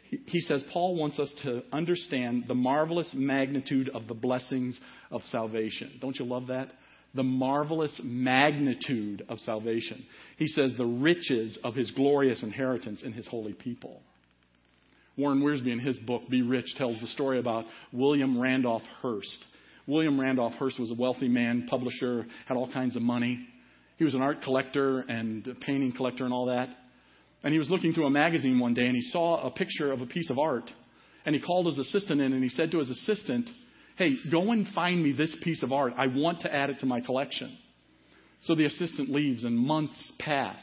He, 0.10 0.20
he 0.26 0.40
says 0.42 0.64
Paul 0.72 0.96
wants 0.96 1.20
us 1.20 1.34
to 1.44 1.64
understand 1.72 2.46
the 2.48 2.56
marvelous 2.56 3.10
magnitude 3.14 3.90
of 3.90 4.08
the 4.08 4.14
blessings 4.14 4.80
of 5.12 5.22
salvation. 5.32 5.98
Don't 6.02 6.18
you 6.18 6.26
love 6.26 6.48
that? 6.48 6.72
the 7.16 7.24
marvelous 7.24 8.00
magnitude 8.04 9.26
of 9.30 9.40
salvation. 9.40 10.06
He 10.38 10.48
says 10.48 10.74
the 10.78 10.86
riches 10.86 11.58
of 11.64 11.76
his 11.76 11.92
glorious 11.92 12.44
inheritance 12.44 13.02
in 13.04 13.14
his 13.14 13.28
holy 13.28 13.54
people. 13.54 14.02
Warren 15.18 15.42
Wiersbe, 15.42 15.68
in 15.68 15.80
his 15.80 15.98
book, 16.00 16.30
Be 16.30 16.42
Rich, 16.42 16.76
tells 16.78 17.00
the 17.02 17.08
story 17.08 17.40
about 17.40 17.66
William 17.92 18.40
Randolph 18.40 18.84
Hearst. 19.02 19.46
William 19.86 20.20
Randolph 20.20 20.54
Hearst 20.54 20.80
was 20.80 20.92
a 20.92 20.96
wealthy 20.96 21.28
man, 21.28 21.68
publisher, 21.70 22.26
had 22.46 22.56
all 22.56 22.72
kinds 22.72 22.96
of 22.96 23.02
money. 23.02 23.46
He 24.00 24.06
was 24.06 24.16
an 24.16 24.22
art 24.22 24.42
collector 24.42 25.02
and 25.02 25.46
a 25.46 25.56
painting 25.56 25.92
collector 25.92 26.24
and 26.24 26.34
all 26.34 26.46
that. 26.46 26.70
And 27.44 27.52
he 27.52 27.60
was 27.60 27.70
looking 27.70 27.92
through 27.92 28.08
a 28.08 28.10
magazine 28.10 28.58
one 28.58 28.74
day 28.74 28.86
and 28.86 28.96
he 28.96 29.02
saw 29.02 29.46
a 29.46 29.52
picture 29.52 29.92
of 29.92 30.00
a 30.00 30.06
piece 30.06 30.30
of 30.30 30.40
art. 30.40 30.72
And 31.26 31.36
he 31.36 31.42
called 31.42 31.66
his 31.66 31.78
assistant 31.78 32.22
in 32.22 32.32
and 32.32 32.42
he 32.42 32.50
said 32.50 32.72
to 32.72 32.80
his 32.80 32.90
assistant, 32.90 33.50
Hey, 33.98 34.16
go 34.32 34.54
and 34.54 34.66
find 34.70 35.04
me 35.04 35.12
this 35.12 35.36
piece 35.44 35.64
of 35.64 35.74
art. 35.74 35.94
I 35.98 36.08
want 36.08 36.42
to 36.42 36.56
add 36.56 36.70
it 36.70 36.80
to 36.80 36.86
my 36.86 37.02
collection. 37.02 37.58
So 38.44 38.56
the 38.56 38.64
assistant 38.64 39.10
leaves, 39.10 39.44
and 39.44 39.60
months 39.60 40.14
pass. 40.18 40.62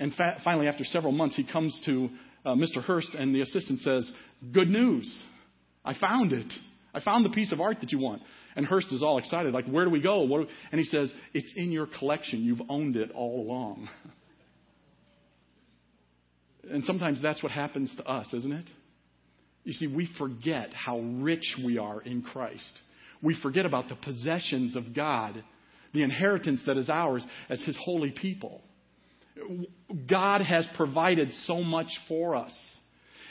And 0.00 0.12
fa- 0.12 0.40
finally, 0.42 0.66
after 0.66 0.82
several 0.82 1.12
months, 1.12 1.36
he 1.36 1.44
comes 1.44 1.80
to 1.86 2.08
uh, 2.44 2.54
Mr. 2.54 2.82
Hearst, 2.82 3.14
and 3.14 3.32
the 3.32 3.42
assistant 3.42 3.78
says, 3.82 4.10
Good 4.50 4.68
news. 4.68 5.20
I 5.84 5.94
found 5.94 6.32
it. 6.32 6.52
I 6.92 6.98
found 6.98 7.24
the 7.24 7.30
piece 7.30 7.52
of 7.52 7.60
art 7.60 7.76
that 7.80 7.92
you 7.92 8.00
want. 8.00 8.22
And 8.56 8.66
Hearst 8.66 8.92
is 8.92 9.02
all 9.02 9.18
excited, 9.18 9.52
like, 9.52 9.66
Where 9.66 9.84
do 9.84 9.90
we 9.90 10.00
go? 10.00 10.26
Do 10.26 10.34
we? 10.34 10.46
And 10.72 10.78
he 10.78 10.84
says, 10.84 11.12
It's 11.34 11.52
in 11.56 11.72
your 11.72 11.86
collection. 11.86 12.42
You've 12.42 12.62
owned 12.68 12.96
it 12.96 13.10
all 13.12 13.42
along. 13.42 13.88
and 16.70 16.84
sometimes 16.84 17.22
that's 17.22 17.42
what 17.42 17.52
happens 17.52 17.94
to 17.96 18.04
us, 18.04 18.32
isn't 18.34 18.52
it? 18.52 18.70
You 19.64 19.72
see, 19.72 19.86
we 19.86 20.08
forget 20.18 20.72
how 20.72 21.00
rich 21.00 21.56
we 21.64 21.78
are 21.78 22.00
in 22.00 22.22
Christ. 22.22 22.78
We 23.22 23.36
forget 23.40 23.66
about 23.66 23.88
the 23.88 23.96
possessions 23.96 24.76
of 24.76 24.94
God, 24.94 25.44
the 25.92 26.02
inheritance 26.02 26.62
that 26.66 26.78
is 26.78 26.88
ours 26.88 27.24
as 27.48 27.62
His 27.62 27.76
holy 27.80 28.10
people. 28.10 28.62
God 30.08 30.40
has 30.40 30.66
provided 30.76 31.30
so 31.44 31.62
much 31.62 31.88
for 32.08 32.34
us. 32.34 32.52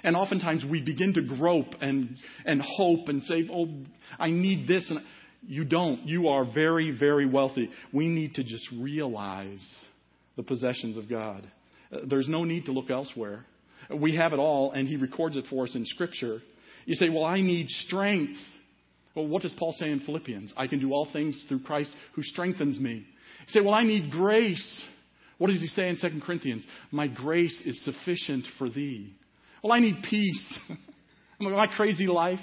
And 0.04 0.16
oftentimes 0.16 0.64
we 0.70 0.82
begin 0.82 1.14
to 1.14 1.22
grope 1.22 1.76
and, 1.82 2.16
and 2.46 2.62
hope 2.62 3.08
and 3.10 3.24
say, 3.24 3.50
oh, 3.52 3.68
I 4.18 4.30
need 4.30 4.68
this. 4.68 4.90
And 4.90 5.02
you 5.48 5.66
don't. 5.66 6.08
You 6.08 6.30
are 6.30 6.46
very, 6.46 6.92
very 6.92 7.26
wealthy. 7.26 7.70
We 7.94 8.08
need 8.08 8.36
to 8.36 8.44
just 8.44 8.68
realize 8.78 9.64
the 10.36 10.44
possessions 10.44 10.98
of 10.98 11.10
God. 11.10 11.50
There's 12.08 12.28
no 12.28 12.44
need 12.44 12.66
to 12.66 12.72
look 12.72 12.90
elsewhere. 12.90 13.46
We 13.94 14.16
have 14.18 14.34
it 14.34 14.40
all, 14.40 14.72
and 14.72 14.88
he 14.88 14.98
records 14.98 15.36
it 15.36 15.46
for 15.50 15.64
us 15.64 15.76
in 15.76 15.86
Scripture. 15.86 16.42
You 16.86 16.96
say, 16.96 17.10
Well, 17.10 17.26
I 17.26 17.42
need 17.42 17.70
strength. 17.70 18.38
Well, 19.16 19.28
what 19.28 19.42
does 19.42 19.54
Paul 19.58 19.72
say 19.74 19.90
in 19.90 20.02
Philippians? 20.02 20.54
I 20.56 20.68
can 20.68 20.80
do 20.80 20.94
all 20.94 21.08
things 21.12 21.44
through 21.48 21.64
Christ 21.64 21.92
who 22.14 22.24
strengthens 22.24 22.80
me. 22.80 23.06
You 23.48 23.48
say, 23.48 23.62
Well, 23.62 23.74
I 23.74 23.84
need 23.84 24.12
grace. 24.12 24.86
What 25.40 25.50
does 25.50 25.62
he 25.62 25.68
say 25.68 25.88
in 25.88 25.98
2 26.00 26.22
Corinthians? 26.26 26.66
My 26.92 27.08
grace 27.08 27.62
is 27.66 27.84
sufficient 27.84 28.46
for 28.58 28.70
thee. 28.70 29.16
Well, 29.63 29.74
I 29.74 29.80
need 29.80 30.04
peace. 30.10 30.60
My 31.39 31.67
crazy 31.67 32.08
life. 32.08 32.39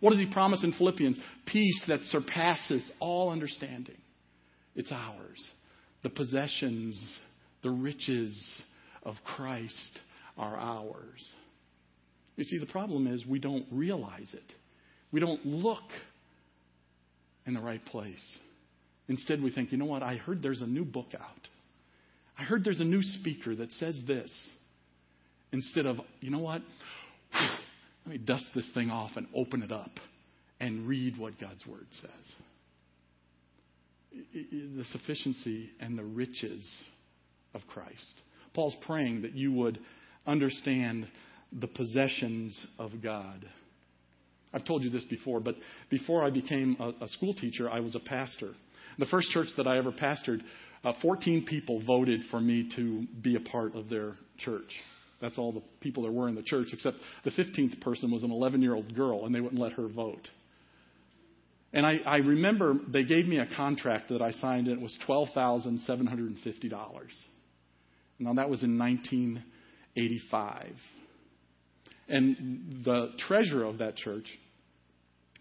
What 0.00 0.10
does 0.10 0.20
he 0.20 0.32
promise 0.32 0.62
in 0.62 0.72
Philippians? 0.72 1.18
Peace 1.46 1.82
that 1.88 2.00
surpasses 2.04 2.82
all 3.00 3.30
understanding. 3.30 3.96
It's 4.76 4.92
ours. 4.92 5.50
The 6.02 6.10
possessions, 6.10 7.18
the 7.62 7.70
riches 7.70 8.62
of 9.02 9.16
Christ 9.24 9.98
are 10.36 10.56
ours. 10.56 11.32
You 12.36 12.44
see, 12.44 12.58
the 12.58 12.66
problem 12.66 13.08
is 13.08 13.26
we 13.26 13.40
don't 13.40 13.66
realize 13.72 14.32
it. 14.32 14.52
We 15.10 15.18
don't 15.18 15.44
look 15.44 15.82
in 17.46 17.54
the 17.54 17.60
right 17.60 17.84
place. 17.84 18.38
Instead, 19.08 19.42
we 19.42 19.50
think, 19.50 19.72
you 19.72 19.78
know 19.78 19.86
what? 19.86 20.02
I 20.02 20.16
heard 20.16 20.42
there's 20.42 20.62
a 20.62 20.66
new 20.66 20.84
book 20.84 21.08
out. 21.18 21.48
I 22.38 22.44
heard 22.44 22.62
there's 22.62 22.80
a 22.80 22.84
new 22.84 23.02
speaker 23.02 23.56
that 23.56 23.72
says 23.72 24.00
this. 24.06 24.30
Instead 25.52 25.86
of, 25.86 25.96
you 26.20 26.30
know 26.30 26.38
what? 26.38 26.62
Let 28.06 28.12
me 28.12 28.18
dust 28.18 28.46
this 28.54 28.70
thing 28.74 28.90
off 28.90 29.12
and 29.16 29.26
open 29.34 29.62
it 29.62 29.72
up 29.72 29.90
and 30.60 30.86
read 30.86 31.18
what 31.18 31.38
God's 31.40 31.66
Word 31.66 31.86
says. 31.92 32.34
The 34.32 34.84
sufficiency 34.84 35.70
and 35.80 35.98
the 35.98 36.04
riches 36.04 36.66
of 37.54 37.60
Christ. 37.68 38.22
Paul's 38.54 38.76
praying 38.86 39.22
that 39.22 39.34
you 39.34 39.52
would 39.52 39.78
understand 40.26 41.06
the 41.52 41.66
possessions 41.66 42.66
of 42.78 42.90
God. 43.02 43.46
I've 44.52 44.64
told 44.64 44.82
you 44.82 44.90
this 44.90 45.04
before, 45.04 45.40
but 45.40 45.56
before 45.90 46.24
I 46.24 46.30
became 46.30 46.76
a, 46.80 47.04
a 47.04 47.08
school 47.08 47.34
teacher, 47.34 47.70
I 47.70 47.80
was 47.80 47.94
a 47.94 48.00
pastor. 48.00 48.52
The 48.98 49.06
first 49.06 49.30
church 49.30 49.48
that 49.56 49.66
I 49.66 49.78
ever 49.78 49.92
pastored, 49.92 50.40
uh, 50.84 50.92
14 51.02 51.44
people 51.46 51.82
voted 51.86 52.22
for 52.30 52.40
me 52.40 52.70
to 52.76 53.06
be 53.22 53.36
a 53.36 53.40
part 53.40 53.74
of 53.74 53.88
their 53.88 54.14
church. 54.38 54.72
That's 55.20 55.38
all 55.38 55.52
the 55.52 55.62
people 55.80 56.04
there 56.04 56.12
were 56.12 56.28
in 56.28 56.34
the 56.34 56.42
church, 56.42 56.68
except 56.72 56.98
the 57.24 57.30
15th 57.30 57.80
person 57.80 58.10
was 58.10 58.22
an 58.22 58.30
11 58.30 58.62
year 58.62 58.74
old 58.74 58.94
girl, 58.94 59.26
and 59.26 59.34
they 59.34 59.40
wouldn't 59.40 59.60
let 59.60 59.72
her 59.72 59.88
vote. 59.88 60.28
And 61.72 61.84
I, 61.84 61.98
I 62.06 62.18
remember 62.18 62.74
they 62.90 63.04
gave 63.04 63.26
me 63.26 63.38
a 63.38 63.46
contract 63.56 64.08
that 64.08 64.22
I 64.22 64.30
signed, 64.30 64.68
and 64.68 64.78
it 64.78 64.82
was 64.82 64.96
$12,750. 65.06 66.72
Now, 68.20 68.34
that 68.34 68.48
was 68.48 68.62
in 68.62 68.78
19. 68.78 69.44
85. 69.98 70.72
And 72.08 72.82
the 72.84 73.08
treasurer 73.18 73.64
of 73.64 73.78
that 73.78 73.96
church 73.96 74.26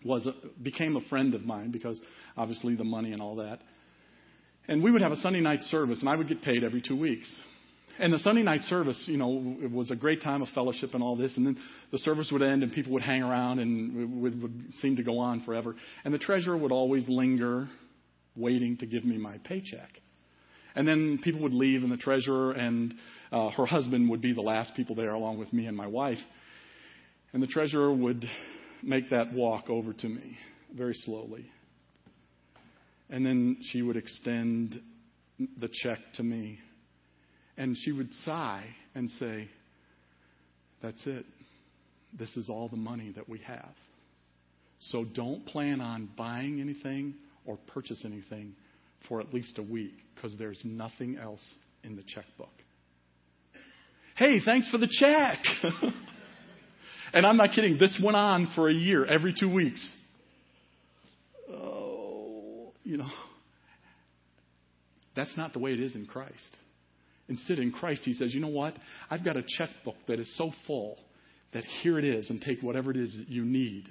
was 0.04 0.28
a, 0.28 0.34
became 0.62 0.96
a 0.98 1.02
friend 1.10 1.34
of 1.34 1.44
mine 1.44 1.72
because 1.72 2.00
obviously 2.36 2.76
the 2.76 2.84
money 2.84 3.14
and 3.14 3.22
all 3.22 3.38
that. 3.38 3.60
And 4.68 4.84
we 4.84 4.92
would 4.92 5.02
have 5.02 5.14
a 5.14 5.18
Sunday 5.18 5.40
night 5.40 5.62
service, 5.64 6.02
and 6.02 6.10
I 6.10 6.16
would 6.16 6.28
get 6.28 6.42
paid 6.42 6.64
every 6.64 6.82
two 6.82 7.00
weeks. 7.00 7.34
And 8.00 8.14
the 8.14 8.20
Sunday 8.20 8.44
night 8.44 8.62
service, 8.64 9.02
you 9.08 9.18
know, 9.18 9.58
it 9.60 9.72
was 9.72 9.90
a 9.90 9.96
great 9.96 10.22
time 10.22 10.42
of 10.42 10.50
fellowship 10.50 10.94
and 10.94 11.02
all 11.02 11.16
this. 11.16 11.36
And 11.36 11.48
then 11.48 11.58
the 11.92 11.98
service 12.00 12.30
would 12.32 12.44
end, 12.44 12.62
and 12.62 12.72
people 12.72 12.94
would 12.94 13.02
hang 13.02 13.24
around, 13.24 13.60
and 13.60 14.02
it 14.02 14.10
would, 14.10 14.42
would 14.42 14.74
seem 14.82 14.98
to 14.98 15.04
go 15.04 15.18
on 15.18 15.42
forever. 15.44 15.76
And 16.06 16.14
the 16.14 16.20
treasurer 16.20 16.56
would 16.56 16.72
always 16.72 17.10
linger, 17.10 17.68
waiting 18.36 18.78
to 18.78 18.86
give 18.86 19.04
me 19.04 19.18
my 19.18 19.40
paycheck. 19.40 19.90
And 20.76 20.88
then 20.88 21.20
people 21.24 21.42
would 21.42 21.56
leave, 21.56 21.82
and 21.82 21.92
the 21.92 21.98
treasurer 21.98 22.52
and 22.52 22.94
uh, 23.32 23.50
her 23.50 23.66
husband 23.66 24.10
would 24.12 24.22
be 24.22 24.34
the 24.34 24.42
last 24.42 24.76
people 24.76 24.96
there, 24.96 25.12
along 25.12 25.40
with 25.40 25.52
me 25.52 25.66
and 25.66 25.76
my 25.76 25.88
wife. 25.88 26.20
And 27.34 27.42
the 27.42 27.48
treasurer 27.48 27.92
would 27.92 28.24
make 28.84 29.10
that 29.10 29.34
walk 29.34 29.72
over 29.72 29.92
to 29.92 30.08
me 30.08 30.38
very 30.76 30.94
slowly. 30.94 31.50
And 33.10 33.26
then 33.26 33.58
she 33.72 33.82
would 33.82 33.98
extend 33.98 34.80
the 35.40 35.70
check 35.82 35.98
to 36.16 36.24
me. 36.24 36.60
And 37.58 37.76
she 37.78 37.92
would 37.92 38.14
sigh 38.26 38.66
and 38.94 39.10
say, 39.12 39.50
That's 40.82 41.02
it. 41.06 41.26
This 42.18 42.36
is 42.38 42.50
all 42.50 42.70
the 42.70 42.78
money 42.78 43.12
that 43.16 43.28
we 43.28 43.40
have. 43.40 43.74
So 44.80 45.04
don't 45.04 45.46
plan 45.46 45.82
on 45.82 46.10
buying 46.16 46.62
anything 46.62 47.16
or 47.46 47.58
purchase 47.68 48.04
anything 48.06 48.54
for 49.08 49.20
at 49.20 49.34
least 49.34 49.58
a 49.58 49.64
week 49.64 49.94
because 50.16 50.38
there's 50.38 50.62
nothing 50.64 51.18
else 51.18 51.44
in 51.84 51.96
the 51.96 52.04
checkbook. 52.04 52.50
Hey, 54.16 54.40
thanks 54.44 54.70
for 54.70 54.78
the 54.78 54.88
check. 54.90 55.38
and 57.14 57.26
I'm 57.26 57.38
not 57.38 57.52
kidding. 57.54 57.78
This 57.80 58.00
went 58.04 58.18
on 58.18 58.52
for 58.56 58.70
a 58.70 58.74
year, 58.74 59.06
every 59.06 59.34
two 59.38 59.52
weeks. 59.54 59.88
Oh, 61.52 62.72
you 62.84 62.98
know, 62.98 63.10
that's 65.16 65.36
not 65.38 65.54
the 65.54 65.60
way 65.60 65.74
it 65.74 65.80
is 65.80 65.96
in 65.96 66.06
Christ. 66.06 66.58
Instead, 67.30 67.60
in 67.60 67.72
Christ, 67.72 68.02
He 68.06 68.14
says, 68.14 68.34
you 68.34 68.40
know 68.40 68.48
what? 68.48 68.76
I've 69.10 69.26
got 69.26 69.38
a 69.38 69.44
checkbook 69.58 69.98
that 70.08 70.20
is 70.20 70.38
so 70.38 70.52
full 70.66 70.98
that 71.54 71.64
here 71.82 71.98
it 71.98 72.06
is 72.06 72.30
and 72.30 72.42
take 72.42 72.62
whatever 72.62 72.92
it 72.92 72.98
is 72.98 73.16
that 73.18 73.30
you 73.30 73.44
need 73.44 73.90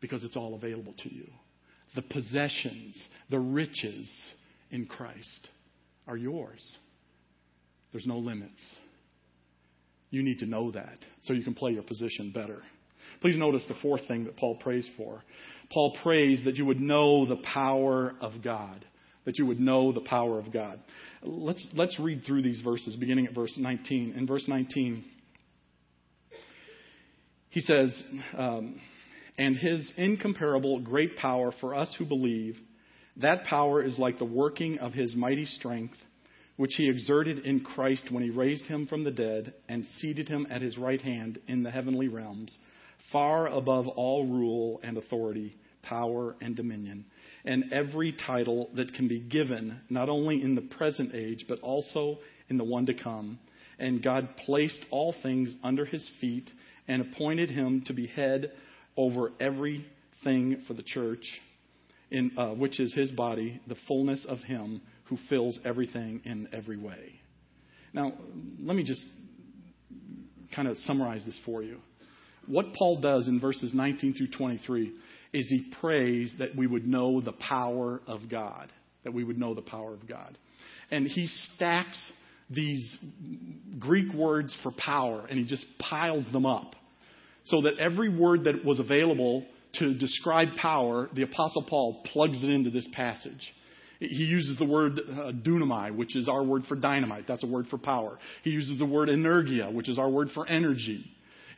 because 0.00 0.24
it's 0.24 0.36
all 0.36 0.54
available 0.54 0.94
to 0.98 1.14
you. 1.14 1.26
The 1.94 2.02
possessions, 2.02 3.02
the 3.30 3.38
riches 3.38 4.10
in 4.70 4.86
Christ 4.86 5.48
are 6.06 6.16
yours. 6.16 6.76
There's 7.92 8.06
no 8.06 8.18
limits. 8.18 8.62
You 10.10 10.22
need 10.22 10.38
to 10.40 10.46
know 10.46 10.70
that 10.72 10.98
so 11.22 11.32
you 11.32 11.44
can 11.44 11.54
play 11.54 11.72
your 11.72 11.82
position 11.82 12.32
better. 12.32 12.62
Please 13.20 13.36
notice 13.36 13.64
the 13.68 13.74
fourth 13.82 14.06
thing 14.06 14.24
that 14.24 14.36
Paul 14.36 14.56
prays 14.56 14.88
for. 14.96 15.22
Paul 15.72 15.96
prays 16.02 16.42
that 16.44 16.56
you 16.56 16.64
would 16.66 16.80
know 16.80 17.26
the 17.26 17.42
power 17.52 18.14
of 18.20 18.42
God. 18.42 18.84
That 19.28 19.38
you 19.38 19.44
would 19.44 19.60
know 19.60 19.92
the 19.92 20.00
power 20.00 20.38
of 20.38 20.50
God. 20.50 20.80
Let's, 21.22 21.68
let's 21.74 22.00
read 22.00 22.22
through 22.26 22.40
these 22.40 22.62
verses, 22.62 22.96
beginning 22.96 23.26
at 23.26 23.34
verse 23.34 23.54
19. 23.58 24.14
In 24.16 24.26
verse 24.26 24.48
19, 24.48 25.04
he 27.50 27.60
says, 27.60 28.02
um, 28.38 28.80
And 29.36 29.54
his 29.54 29.92
incomparable 29.98 30.80
great 30.80 31.18
power 31.18 31.52
for 31.60 31.74
us 31.74 31.94
who 31.98 32.06
believe, 32.06 32.56
that 33.18 33.44
power 33.44 33.82
is 33.82 33.98
like 33.98 34.18
the 34.18 34.24
working 34.24 34.78
of 34.78 34.94
his 34.94 35.14
mighty 35.14 35.44
strength 35.44 35.98
which 36.56 36.72
he 36.76 36.88
exerted 36.88 37.40
in 37.40 37.60
Christ 37.60 38.10
when 38.10 38.22
he 38.22 38.30
raised 38.30 38.64
him 38.64 38.86
from 38.86 39.04
the 39.04 39.10
dead 39.10 39.52
and 39.68 39.84
seated 39.98 40.26
him 40.26 40.46
at 40.48 40.62
his 40.62 40.78
right 40.78 41.02
hand 41.02 41.38
in 41.48 41.62
the 41.62 41.70
heavenly 41.70 42.08
realms, 42.08 42.56
far 43.12 43.46
above 43.46 43.88
all 43.88 44.26
rule 44.26 44.80
and 44.82 44.96
authority, 44.96 45.54
power 45.82 46.34
and 46.40 46.56
dominion, 46.56 47.04
and 47.48 47.72
every 47.72 48.12
title 48.12 48.68
that 48.74 48.92
can 48.92 49.08
be 49.08 49.20
given, 49.20 49.80
not 49.88 50.10
only 50.10 50.42
in 50.42 50.54
the 50.54 50.60
present 50.60 51.14
age, 51.14 51.46
but 51.48 51.58
also 51.60 52.18
in 52.50 52.58
the 52.58 52.64
one 52.64 52.84
to 52.84 52.92
come. 52.92 53.38
And 53.78 54.02
God 54.02 54.28
placed 54.44 54.84
all 54.90 55.14
things 55.22 55.56
under 55.64 55.86
his 55.86 56.08
feet 56.20 56.50
and 56.86 57.00
appointed 57.00 57.50
him 57.50 57.82
to 57.86 57.94
be 57.94 58.06
head 58.06 58.52
over 58.98 59.32
everything 59.40 60.62
for 60.66 60.74
the 60.74 60.82
church, 60.82 61.24
in, 62.10 62.32
uh, 62.36 62.50
which 62.50 62.80
is 62.80 62.94
his 62.94 63.10
body, 63.12 63.62
the 63.66 63.76
fullness 63.86 64.26
of 64.28 64.40
him 64.40 64.82
who 65.04 65.16
fills 65.30 65.58
everything 65.64 66.20
in 66.26 66.48
every 66.52 66.76
way. 66.76 67.18
Now, 67.94 68.12
let 68.60 68.76
me 68.76 68.84
just 68.84 69.04
kind 70.54 70.68
of 70.68 70.76
summarize 70.78 71.24
this 71.24 71.40
for 71.46 71.62
you. 71.62 71.78
What 72.46 72.74
Paul 72.74 73.00
does 73.00 73.26
in 73.26 73.40
verses 73.40 73.72
19 73.72 74.14
through 74.14 74.32
23 74.36 74.92
is 75.32 75.48
he 75.48 75.72
prays 75.80 76.32
that 76.38 76.56
we 76.56 76.66
would 76.66 76.86
know 76.86 77.20
the 77.20 77.32
power 77.32 78.00
of 78.06 78.28
God, 78.28 78.72
that 79.04 79.12
we 79.12 79.24
would 79.24 79.38
know 79.38 79.54
the 79.54 79.62
power 79.62 79.92
of 79.92 80.08
God. 80.08 80.36
And 80.90 81.06
he 81.06 81.26
stacks 81.54 82.00
these 82.50 82.96
Greek 83.78 84.12
words 84.14 84.56
for 84.62 84.72
power 84.72 85.26
and 85.28 85.38
he 85.38 85.44
just 85.44 85.66
piles 85.78 86.24
them 86.32 86.46
up 86.46 86.74
so 87.44 87.62
that 87.62 87.78
every 87.78 88.08
word 88.08 88.44
that 88.44 88.64
was 88.64 88.78
available 88.78 89.44
to 89.74 89.94
describe 89.94 90.48
power, 90.56 91.08
the 91.14 91.22
Apostle 91.22 91.64
Paul 91.68 92.02
plugs 92.12 92.42
it 92.42 92.50
into 92.50 92.70
this 92.70 92.88
passage. 92.92 93.54
He 94.00 94.24
uses 94.24 94.56
the 94.58 94.64
word 94.64 95.00
uh, 95.00 95.32
dunamai, 95.32 95.94
which 95.94 96.14
is 96.14 96.28
our 96.28 96.44
word 96.44 96.62
for 96.68 96.76
dynamite. 96.76 97.24
That's 97.26 97.42
a 97.42 97.48
word 97.48 97.66
for 97.68 97.78
power. 97.78 98.18
He 98.44 98.50
uses 98.50 98.78
the 98.78 98.84
word 98.84 99.08
energia, 99.08 99.72
which 99.72 99.88
is 99.88 99.98
our 99.98 100.08
word 100.08 100.28
for 100.34 100.46
energy. 100.46 101.04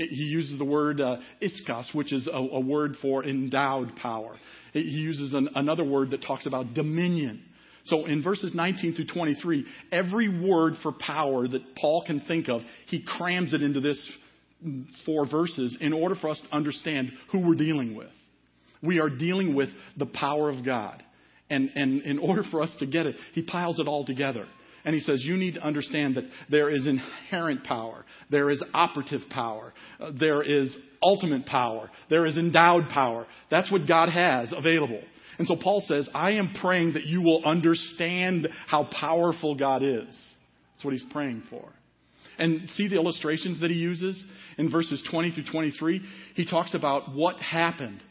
He 0.08 0.24
uses 0.24 0.58
the 0.58 0.64
word 0.64 1.00
uh, 1.00 1.16
iskos, 1.42 1.94
which 1.94 2.12
is 2.12 2.26
a, 2.26 2.36
a, 2.36 2.60
word 2.60 2.96
for 3.02 3.24
endowed 3.24 3.96
power. 3.96 4.34
He 4.72 4.80
uses 4.80 5.34
an, 5.34 5.50
another 5.54 5.84
word 5.84 6.10
that 6.10 6.22
talks 6.22 6.46
about 6.46 6.74
dominion. 6.74 7.42
So 7.84 8.06
in 8.06 8.22
verses 8.22 8.54
19 8.54 8.94
through 8.94 9.06
23, 9.06 9.64
every 9.92 10.28
word 10.28 10.74
for 10.82 10.92
power 10.92 11.46
that 11.48 11.76
Paul 11.76 12.04
can 12.06 12.20
think 12.20 12.48
of, 12.48 12.62
he 12.86 13.04
crams 13.18 13.52
it 13.52 13.62
into 13.62 13.80
this 13.80 14.10
four 15.06 15.26
verses 15.26 15.76
in 15.80 15.92
order 15.92 16.14
for 16.14 16.30
us 16.30 16.40
to 16.48 16.54
understand 16.54 17.10
who 17.32 17.46
we're 17.46 17.54
dealing 17.54 17.94
with. 17.94 18.10
We 18.82 19.00
are 19.00 19.10
dealing 19.10 19.54
with 19.54 19.70
the 19.96 20.06
power 20.06 20.48
of 20.48 20.64
God. 20.64 21.02
And, 21.48 21.70
and 21.74 22.02
in 22.02 22.18
order 22.18 22.42
for 22.50 22.62
us 22.62 22.72
to 22.78 22.86
get 22.86 23.06
it, 23.06 23.16
he 23.32 23.42
piles 23.42 23.80
it 23.80 23.88
all 23.88 24.04
together. 24.04 24.46
And 24.84 24.94
he 24.94 25.00
says, 25.00 25.22
You 25.24 25.36
need 25.36 25.54
to 25.54 25.62
understand 25.62 26.16
that 26.16 26.24
there 26.48 26.70
is 26.70 26.86
inherent 26.86 27.64
power, 27.64 28.04
there 28.30 28.50
is 28.50 28.62
operative 28.72 29.22
power, 29.30 29.72
uh, 30.00 30.10
there 30.18 30.42
is 30.42 30.76
ultimate 31.02 31.46
power, 31.46 31.90
there 32.08 32.26
is 32.26 32.36
endowed 32.36 32.88
power. 32.88 33.26
That's 33.50 33.70
what 33.70 33.86
God 33.86 34.08
has 34.08 34.52
available. 34.56 35.02
And 35.38 35.46
so 35.46 35.56
Paul 35.56 35.82
says, 35.86 36.08
I 36.14 36.32
am 36.32 36.54
praying 36.60 36.94
that 36.94 37.06
you 37.06 37.22
will 37.22 37.42
understand 37.44 38.48
how 38.66 38.84
powerful 38.84 39.54
God 39.54 39.82
is. 39.82 40.06
That's 40.74 40.84
what 40.84 40.92
he's 40.92 41.04
praying 41.10 41.44
for. 41.48 41.66
And 42.38 42.68
see 42.70 42.88
the 42.88 42.96
illustrations 42.96 43.60
that 43.60 43.70
he 43.70 43.76
uses 43.76 44.22
in 44.58 44.70
verses 44.70 45.02
20 45.10 45.30
through 45.30 45.44
23? 45.50 46.02
He 46.34 46.44
talks 46.44 46.74
about 46.74 47.14
what 47.14 47.36
happened 47.36 48.02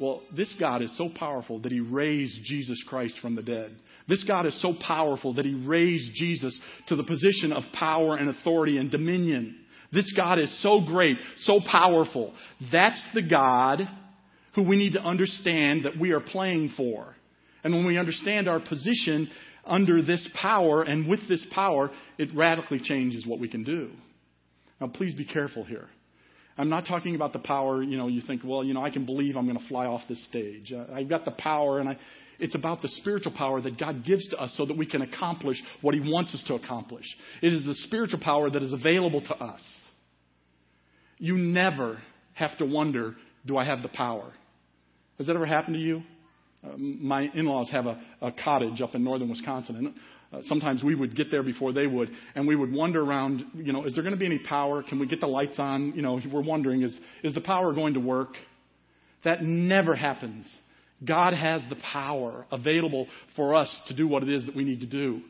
well, 0.00 0.22
this 0.36 0.54
God 0.58 0.82
is 0.82 0.96
so 0.98 1.08
powerful 1.08 1.60
that 1.60 1.72
he 1.72 1.80
raised 1.80 2.40
Jesus 2.44 2.82
Christ 2.88 3.16
from 3.22 3.36
the 3.36 3.42
dead. 3.42 3.76
This 4.08 4.24
God 4.24 4.44
is 4.44 4.60
so 4.60 4.74
powerful 4.74 5.34
that 5.34 5.44
he 5.44 5.54
raised 5.54 6.12
Jesus 6.14 6.58
to 6.88 6.96
the 6.96 7.04
position 7.04 7.52
of 7.52 7.62
power 7.72 8.16
and 8.16 8.28
authority 8.28 8.78
and 8.78 8.90
dominion. 8.90 9.56
This 9.92 10.12
God 10.16 10.38
is 10.38 10.62
so 10.62 10.80
great, 10.80 11.16
so 11.38 11.60
powerful. 11.60 12.34
That's 12.72 13.00
the 13.14 13.22
God 13.22 13.80
who 14.54 14.68
we 14.68 14.76
need 14.76 14.94
to 14.94 15.00
understand 15.00 15.84
that 15.84 15.98
we 15.98 16.12
are 16.12 16.20
playing 16.20 16.72
for. 16.76 17.14
And 17.62 17.72
when 17.72 17.86
we 17.86 17.96
understand 17.96 18.48
our 18.48 18.60
position 18.60 19.30
under 19.64 20.02
this 20.02 20.28
power 20.40 20.82
and 20.82 21.08
with 21.08 21.26
this 21.28 21.46
power, 21.52 21.90
it 22.18 22.30
radically 22.34 22.80
changes 22.80 23.26
what 23.26 23.40
we 23.40 23.48
can 23.48 23.64
do. 23.64 23.90
Now, 24.80 24.88
please 24.88 25.14
be 25.14 25.24
careful 25.24 25.64
here. 25.64 25.88
I'm 26.56 26.68
not 26.68 26.86
talking 26.86 27.16
about 27.16 27.32
the 27.32 27.40
power, 27.40 27.82
you 27.82 27.96
know, 27.96 28.06
you 28.06 28.20
think, 28.20 28.42
well, 28.44 28.62
you 28.62 28.74
know, 28.74 28.82
I 28.82 28.90
can 28.90 29.04
believe 29.04 29.36
I'm 29.36 29.46
going 29.46 29.58
to 29.58 29.68
fly 29.68 29.86
off 29.86 30.02
this 30.08 30.24
stage. 30.26 30.72
Uh, 30.72 30.84
I've 30.92 31.08
got 31.08 31.24
the 31.24 31.32
power, 31.32 31.80
and 31.80 31.88
I, 31.88 31.98
it's 32.38 32.54
about 32.54 32.80
the 32.80 32.88
spiritual 32.88 33.32
power 33.32 33.60
that 33.60 33.78
God 33.78 34.04
gives 34.04 34.28
to 34.28 34.36
us 34.38 34.54
so 34.56 34.64
that 34.66 34.76
we 34.76 34.86
can 34.86 35.02
accomplish 35.02 35.60
what 35.80 35.94
He 35.94 36.00
wants 36.00 36.32
us 36.34 36.44
to 36.46 36.54
accomplish. 36.54 37.04
It 37.42 37.52
is 37.52 37.64
the 37.64 37.74
spiritual 37.74 38.20
power 38.20 38.50
that 38.50 38.62
is 38.62 38.72
available 38.72 39.20
to 39.22 39.34
us. 39.34 39.62
You 41.18 41.36
never 41.36 41.98
have 42.34 42.56
to 42.58 42.64
wonder, 42.64 43.16
do 43.46 43.56
I 43.56 43.64
have 43.64 43.82
the 43.82 43.88
power? 43.88 44.32
Has 45.18 45.26
that 45.26 45.36
ever 45.36 45.46
happened 45.46 45.74
to 45.74 45.80
you? 45.80 46.02
Uh, 46.64 46.76
my 46.76 47.30
in 47.34 47.46
laws 47.46 47.68
have 47.70 47.86
a, 47.86 48.00
a 48.22 48.32
cottage 48.32 48.80
up 48.80 48.94
in 48.94 49.04
northern 49.04 49.28
Wisconsin, 49.28 49.76
and 49.76 49.94
uh, 50.34 50.40
sometimes 50.42 50.82
we 50.82 50.94
would 50.94 51.14
get 51.14 51.30
there 51.30 51.42
before 51.42 51.72
they 51.72 51.86
would, 51.86 52.10
and 52.34 52.46
we 52.46 52.56
would 52.56 52.72
wonder 52.72 53.02
around, 53.02 53.44
you 53.54 53.72
know, 53.72 53.84
is 53.84 53.94
there 53.94 54.02
going 54.02 54.14
to 54.14 54.18
be 54.18 54.26
any 54.26 54.38
power? 54.38 54.82
Can 54.82 54.98
we 54.98 55.06
get 55.06 55.20
the 55.20 55.26
lights 55.26 55.58
on? 55.58 55.92
You 55.94 56.02
know, 56.02 56.20
we're 56.32 56.42
wondering, 56.42 56.82
is, 56.82 56.96
is 57.22 57.34
the 57.34 57.40
power 57.40 57.72
going 57.72 57.94
to 57.94 58.00
work? 58.00 58.30
That 59.24 59.42
never 59.42 59.94
happens. 59.94 60.52
God 61.06 61.34
has 61.34 61.62
the 61.68 61.76
power 61.92 62.46
available 62.50 63.06
for 63.36 63.54
us 63.54 63.82
to 63.88 63.94
do 63.94 64.08
what 64.08 64.22
it 64.22 64.28
is 64.28 64.46
that 64.46 64.56
we 64.56 64.64
need 64.64 64.80
to 64.80 64.86
do. 64.86 65.20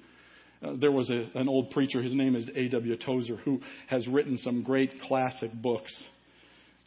Uh, 0.63 0.75
there 0.81 0.93
was 0.93 1.11
a, 1.11 1.29
an 1.35 1.49
old 1.49 1.71
preacher, 1.71 2.03
his 2.03 2.15
name 2.15 2.37
is 2.37 2.51
A.W. 2.55 2.97
Tozer, 2.97 3.37
who 3.37 3.61
has 3.89 4.07
written 4.09 4.39
some 4.39 4.63
great 4.63 5.01
classic 5.03 5.51
books. 5.53 6.05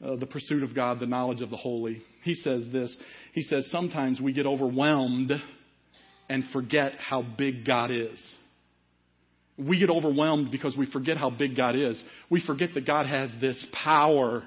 Uh, 0.03 0.15
the 0.15 0.25
Pursuit 0.25 0.63
of 0.63 0.75
God, 0.75 0.99
The 0.99 1.05
Knowledge 1.05 1.41
of 1.41 1.49
the 1.49 1.57
Holy. 1.57 2.01
He 2.23 2.33
says 2.33 2.67
this 2.71 2.95
He 3.33 3.41
says, 3.41 3.69
Sometimes 3.71 4.21
we 4.21 4.31
get 4.31 4.45
overwhelmed 4.45 5.31
and 6.29 6.43
forget 6.51 6.93
how 6.95 7.21
big 7.21 7.65
God 7.65 7.91
is. 7.91 8.35
We 9.57 9.79
get 9.79 9.89
overwhelmed 9.89 10.51
because 10.51 10.75
we 10.77 10.85
forget 10.91 11.17
how 11.17 11.29
big 11.29 11.55
God 11.55 11.75
is. 11.75 12.03
We 12.29 12.45
forget 12.45 12.73
that 12.75 12.85
God 12.85 13.07
has 13.07 13.31
this 13.41 13.65
power 13.83 14.43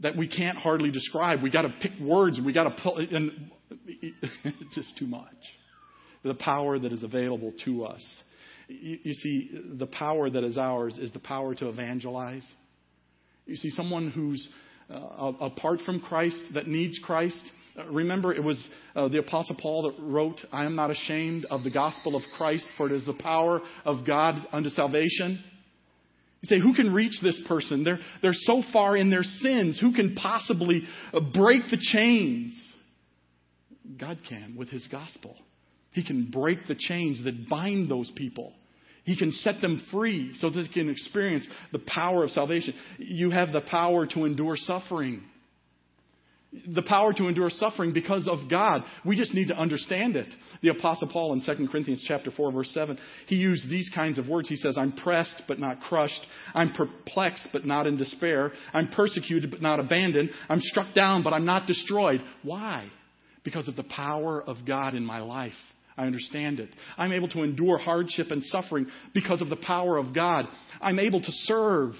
that 0.00 0.16
we 0.16 0.26
can't 0.26 0.56
hardly 0.56 0.90
describe. 0.90 1.42
We 1.42 1.50
got 1.50 1.62
to 1.62 1.74
pick 1.80 1.92
words 2.00 2.40
we 2.44 2.52
got 2.52 2.64
to 2.64 2.82
pull, 2.82 2.96
and 2.96 3.50
it's 3.86 4.74
just 4.74 4.96
too 4.98 5.06
much. 5.06 5.34
the 6.22 6.34
power 6.34 6.78
that 6.78 6.92
is 6.92 7.02
available 7.02 7.52
to 7.64 7.84
us. 7.84 8.22
You, 8.68 8.98
you 9.02 9.12
see, 9.12 9.50
the 9.78 9.86
power 9.86 10.30
that 10.30 10.44
is 10.44 10.56
ours 10.56 10.96
is 10.98 11.12
the 11.12 11.18
power 11.18 11.54
to 11.56 11.68
evangelize. 11.68 12.46
You 13.44 13.56
see, 13.56 13.70
someone 13.70 14.10
who's 14.10 14.48
uh, 14.92 15.32
apart 15.40 15.80
from 15.86 16.00
Christ, 16.00 16.42
that 16.54 16.66
needs 16.66 16.98
Christ. 17.02 17.42
Uh, 17.78 17.86
remember, 17.86 18.34
it 18.34 18.42
was 18.42 18.62
uh, 18.94 19.08
the 19.08 19.18
Apostle 19.18 19.56
Paul 19.60 19.90
that 19.90 20.02
wrote, 20.02 20.40
I 20.52 20.64
am 20.64 20.76
not 20.76 20.90
ashamed 20.90 21.46
of 21.46 21.64
the 21.64 21.70
gospel 21.70 22.14
of 22.16 22.22
Christ, 22.36 22.66
for 22.76 22.86
it 22.86 22.92
is 22.92 23.06
the 23.06 23.14
power 23.14 23.60
of 23.84 24.06
God 24.06 24.36
unto 24.52 24.68
salvation. 24.70 25.42
You 26.42 26.48
say, 26.48 26.60
who 26.60 26.74
can 26.74 26.92
reach 26.92 27.20
this 27.22 27.40
person? 27.46 27.84
They're, 27.84 28.00
they're 28.20 28.32
so 28.34 28.62
far 28.72 28.96
in 28.96 29.10
their 29.10 29.22
sins. 29.22 29.78
Who 29.80 29.92
can 29.92 30.16
possibly 30.16 30.82
uh, 31.14 31.20
break 31.20 31.62
the 31.70 31.78
chains? 31.80 32.72
God 33.98 34.18
can 34.28 34.56
with 34.56 34.68
his 34.68 34.86
gospel. 34.90 35.36
He 35.92 36.04
can 36.04 36.30
break 36.30 36.66
the 36.66 36.74
chains 36.74 37.22
that 37.24 37.48
bind 37.48 37.90
those 37.90 38.10
people. 38.16 38.52
He 39.04 39.16
can 39.16 39.30
set 39.32 39.60
them 39.60 39.82
free 39.90 40.34
so 40.38 40.50
that 40.50 40.62
they 40.62 40.68
can 40.68 40.88
experience 40.88 41.46
the 41.72 41.80
power 41.80 42.24
of 42.24 42.30
salvation. 42.30 42.74
You 42.98 43.30
have 43.30 43.52
the 43.52 43.60
power 43.60 44.06
to 44.06 44.24
endure 44.24 44.56
suffering. 44.56 45.22
The 46.68 46.82
power 46.82 47.14
to 47.14 47.28
endure 47.28 47.48
suffering 47.48 47.94
because 47.94 48.28
of 48.28 48.50
God. 48.50 48.82
We 49.06 49.16
just 49.16 49.32
need 49.32 49.48
to 49.48 49.56
understand 49.56 50.16
it. 50.16 50.34
The 50.60 50.68
apostle 50.68 51.08
Paul 51.08 51.32
in 51.32 51.40
2 51.40 51.68
Corinthians 51.68 52.04
chapter 52.06 52.30
4 52.30 52.52
verse 52.52 52.70
7, 52.74 52.98
he 53.26 53.36
used 53.36 53.70
these 53.70 53.90
kinds 53.94 54.18
of 54.18 54.28
words. 54.28 54.50
He 54.50 54.56
says, 54.56 54.76
"I'm 54.76 54.92
pressed 54.92 55.42
but 55.48 55.58
not 55.58 55.80
crushed. 55.80 56.20
I'm 56.54 56.72
perplexed 56.72 57.48
but 57.54 57.64
not 57.64 57.86
in 57.86 57.96
despair. 57.96 58.52
I'm 58.74 58.88
persecuted 58.88 59.50
but 59.50 59.62
not 59.62 59.80
abandoned. 59.80 60.30
I'm 60.50 60.60
struck 60.60 60.92
down 60.92 61.22
but 61.22 61.32
I'm 61.32 61.46
not 61.46 61.66
destroyed." 61.66 62.22
Why? 62.42 62.86
Because 63.44 63.66
of 63.66 63.76
the 63.76 63.84
power 63.84 64.42
of 64.42 64.66
God 64.66 64.94
in 64.94 65.06
my 65.06 65.20
life. 65.20 65.56
I 65.96 66.04
understand 66.04 66.60
it. 66.60 66.68
I'm 66.98 67.12
able 67.12 67.28
to 67.28 67.42
endure 67.42 67.78
hardship 67.78 68.30
and 68.30 68.44
suffering 68.44 68.86
because 69.14 69.40
of 69.40 69.48
the 69.48 69.56
power 69.56 69.96
of 69.96 70.12
God. 70.12 70.48
I'm 70.80 70.98
able 70.98 71.22
to 71.22 71.32
serve. 71.32 71.96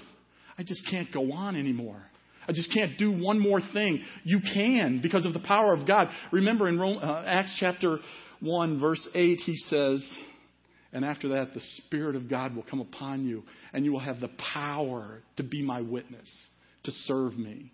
I 0.57 0.63
just 0.63 0.87
can't 0.89 1.11
go 1.11 1.31
on 1.31 1.55
anymore. 1.55 2.03
I 2.47 2.51
just 2.51 2.73
can't 2.73 2.97
do 2.97 3.11
one 3.11 3.39
more 3.39 3.61
thing. 3.61 4.01
You 4.23 4.39
can 4.53 5.01
because 5.01 5.25
of 5.25 5.33
the 5.33 5.39
power 5.39 5.73
of 5.73 5.87
God. 5.87 6.09
Remember 6.31 6.67
in 6.67 6.79
uh, 6.79 7.23
Acts 7.25 7.55
chapter 7.59 7.99
1, 8.41 8.79
verse 8.79 9.07
8, 9.13 9.39
he 9.39 9.55
says, 9.55 10.03
and 10.93 11.03
after 11.03 11.29
that, 11.29 11.53
the 11.53 11.61
Spirit 11.77 12.15
of 12.15 12.29
God 12.29 12.55
will 12.55 12.63
come 12.63 12.79
upon 12.79 13.25
you, 13.25 13.43
and 13.73 13.83
you 13.83 13.91
will 13.91 13.99
have 13.99 14.19
the 14.19 14.29
power 14.53 15.23
to 15.37 15.43
be 15.43 15.63
my 15.63 15.81
witness, 15.81 16.29
to 16.83 16.91
serve 16.91 17.35
me. 17.35 17.71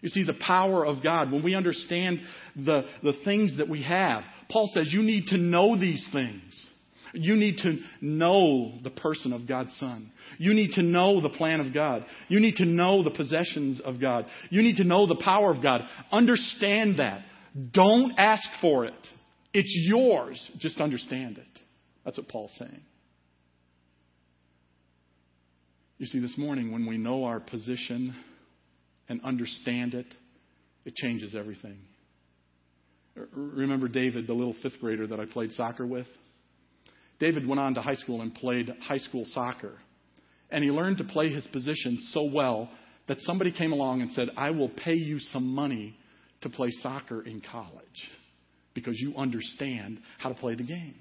You 0.00 0.08
see, 0.08 0.24
the 0.24 0.34
power 0.34 0.84
of 0.86 1.02
God, 1.02 1.32
when 1.32 1.42
we 1.42 1.54
understand 1.54 2.20
the, 2.54 2.84
the 3.02 3.14
things 3.24 3.58
that 3.58 3.68
we 3.68 3.82
have, 3.82 4.24
Paul 4.50 4.70
says 4.72 4.92
you 4.92 5.02
need 5.02 5.26
to 5.28 5.38
know 5.38 5.78
these 5.78 6.04
things. 6.12 6.66
You 7.12 7.36
need 7.36 7.58
to 7.58 7.78
know 8.00 8.72
the 8.82 8.90
person 8.90 9.32
of 9.32 9.46
God's 9.46 9.76
Son. 9.78 10.10
You 10.38 10.54
need 10.54 10.72
to 10.72 10.82
know 10.82 11.20
the 11.20 11.28
plan 11.28 11.60
of 11.60 11.74
God. 11.74 12.04
You 12.28 12.40
need 12.40 12.56
to 12.56 12.64
know 12.64 13.02
the 13.02 13.10
possessions 13.10 13.80
of 13.84 14.00
God. 14.00 14.26
You 14.50 14.62
need 14.62 14.76
to 14.76 14.84
know 14.84 15.06
the 15.06 15.20
power 15.22 15.50
of 15.50 15.62
God. 15.62 15.82
Understand 16.10 16.98
that. 16.98 17.22
Don't 17.72 18.12
ask 18.18 18.48
for 18.60 18.86
it. 18.86 19.08
It's 19.52 19.74
yours. 19.86 20.50
Just 20.58 20.80
understand 20.80 21.38
it. 21.38 21.60
That's 22.04 22.16
what 22.16 22.28
Paul's 22.28 22.54
saying. 22.58 22.80
You 25.98 26.06
see, 26.06 26.18
this 26.18 26.36
morning, 26.36 26.72
when 26.72 26.86
we 26.86 26.98
know 26.98 27.24
our 27.24 27.38
position 27.38 28.14
and 29.08 29.22
understand 29.22 29.94
it, 29.94 30.06
it 30.84 30.96
changes 30.96 31.36
everything. 31.36 31.78
Remember 33.34 33.86
David, 33.86 34.26
the 34.26 34.32
little 34.32 34.56
fifth 34.62 34.80
grader 34.80 35.06
that 35.06 35.20
I 35.20 35.26
played 35.26 35.52
soccer 35.52 35.86
with? 35.86 36.06
David 37.22 37.46
went 37.46 37.60
on 37.60 37.74
to 37.74 37.80
high 37.80 37.94
school 37.94 38.20
and 38.20 38.34
played 38.34 38.68
high 38.80 38.98
school 38.98 39.22
soccer. 39.26 39.74
And 40.50 40.64
he 40.64 40.72
learned 40.72 40.98
to 40.98 41.04
play 41.04 41.30
his 41.30 41.46
position 41.46 42.00
so 42.10 42.24
well 42.24 42.68
that 43.06 43.18
somebody 43.20 43.52
came 43.52 43.70
along 43.70 44.02
and 44.02 44.12
said, 44.12 44.28
I 44.36 44.50
will 44.50 44.68
pay 44.68 44.94
you 44.94 45.20
some 45.20 45.46
money 45.46 45.94
to 46.40 46.50
play 46.50 46.70
soccer 46.70 47.22
in 47.22 47.40
college 47.40 48.10
because 48.74 48.98
you 48.98 49.14
understand 49.16 50.00
how 50.18 50.30
to 50.30 50.34
play 50.34 50.56
the 50.56 50.64
game. 50.64 50.96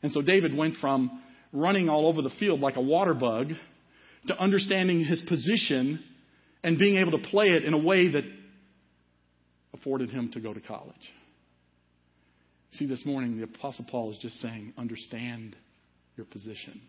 And 0.00 0.12
so 0.12 0.22
David 0.22 0.56
went 0.56 0.76
from 0.76 1.20
running 1.52 1.88
all 1.88 2.06
over 2.06 2.22
the 2.22 2.30
field 2.38 2.60
like 2.60 2.76
a 2.76 2.80
water 2.80 3.14
bug 3.14 3.48
to 4.28 4.38
understanding 4.38 5.04
his 5.04 5.20
position 5.22 6.04
and 6.62 6.78
being 6.78 6.98
able 6.98 7.18
to 7.18 7.28
play 7.30 7.46
it 7.46 7.64
in 7.64 7.74
a 7.74 7.78
way 7.78 8.12
that 8.12 8.22
afforded 9.74 10.10
him 10.10 10.30
to 10.34 10.40
go 10.40 10.54
to 10.54 10.60
college. 10.60 10.94
See, 12.72 12.86
this 12.86 13.04
morning, 13.06 13.36
the 13.36 13.44
Apostle 13.44 13.86
Paul 13.90 14.12
is 14.12 14.18
just 14.18 14.40
saying, 14.40 14.74
understand 14.76 15.56
your 16.16 16.26
position, 16.26 16.80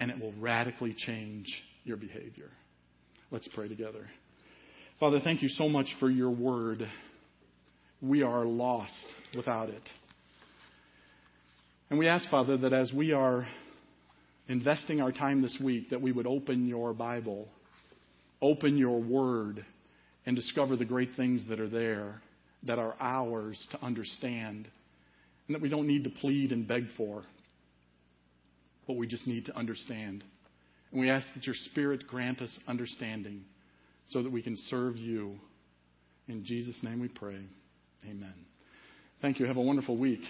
and 0.00 0.10
it 0.10 0.20
will 0.20 0.32
radically 0.38 0.94
change 0.96 1.46
your 1.84 1.96
behavior. 1.96 2.50
Let's 3.30 3.48
pray 3.54 3.68
together. 3.68 4.08
Father, 5.00 5.20
thank 5.22 5.42
you 5.42 5.48
so 5.48 5.68
much 5.68 5.86
for 5.98 6.08
your 6.10 6.30
word. 6.30 6.86
We 8.00 8.22
are 8.22 8.44
lost 8.44 9.06
without 9.34 9.70
it. 9.70 9.82
And 11.90 11.98
we 11.98 12.08
ask, 12.08 12.28
Father, 12.30 12.56
that 12.58 12.72
as 12.72 12.92
we 12.92 13.12
are 13.12 13.46
investing 14.48 15.00
our 15.00 15.12
time 15.12 15.42
this 15.42 15.58
week, 15.62 15.90
that 15.90 16.00
we 16.00 16.12
would 16.12 16.26
open 16.26 16.66
your 16.66 16.92
Bible, 16.92 17.48
open 18.42 18.76
your 18.76 19.00
word 19.00 19.64
and 20.24 20.36
discover 20.36 20.76
the 20.76 20.84
great 20.84 21.10
things 21.16 21.46
that 21.48 21.60
are 21.60 21.68
there 21.68 22.20
that 22.66 22.78
are 22.78 22.94
ours 23.00 23.66
to 23.70 23.82
understand 23.82 24.68
and 25.46 25.54
that 25.54 25.62
we 25.62 25.68
don't 25.68 25.86
need 25.86 26.04
to 26.04 26.10
plead 26.10 26.52
and 26.52 26.66
beg 26.66 26.86
for, 26.96 27.22
but 28.86 28.96
we 28.96 29.06
just 29.06 29.26
need 29.26 29.46
to 29.46 29.56
understand. 29.56 30.24
And 30.90 31.00
we 31.00 31.10
ask 31.10 31.26
that 31.34 31.46
your 31.46 31.54
Spirit 31.54 32.06
grant 32.06 32.40
us 32.40 32.58
understanding 32.66 33.44
so 34.08 34.22
that 34.22 34.30
we 34.30 34.42
can 34.42 34.56
serve 34.68 34.96
you. 34.96 35.36
In 36.28 36.44
Jesus' 36.44 36.80
name 36.82 37.00
we 37.00 37.08
pray. 37.08 37.40
Amen. 38.04 38.34
Thank 39.20 39.40
you. 39.40 39.46
Have 39.46 39.56
a 39.56 39.62
wonderful 39.62 39.96
week. 39.96 40.20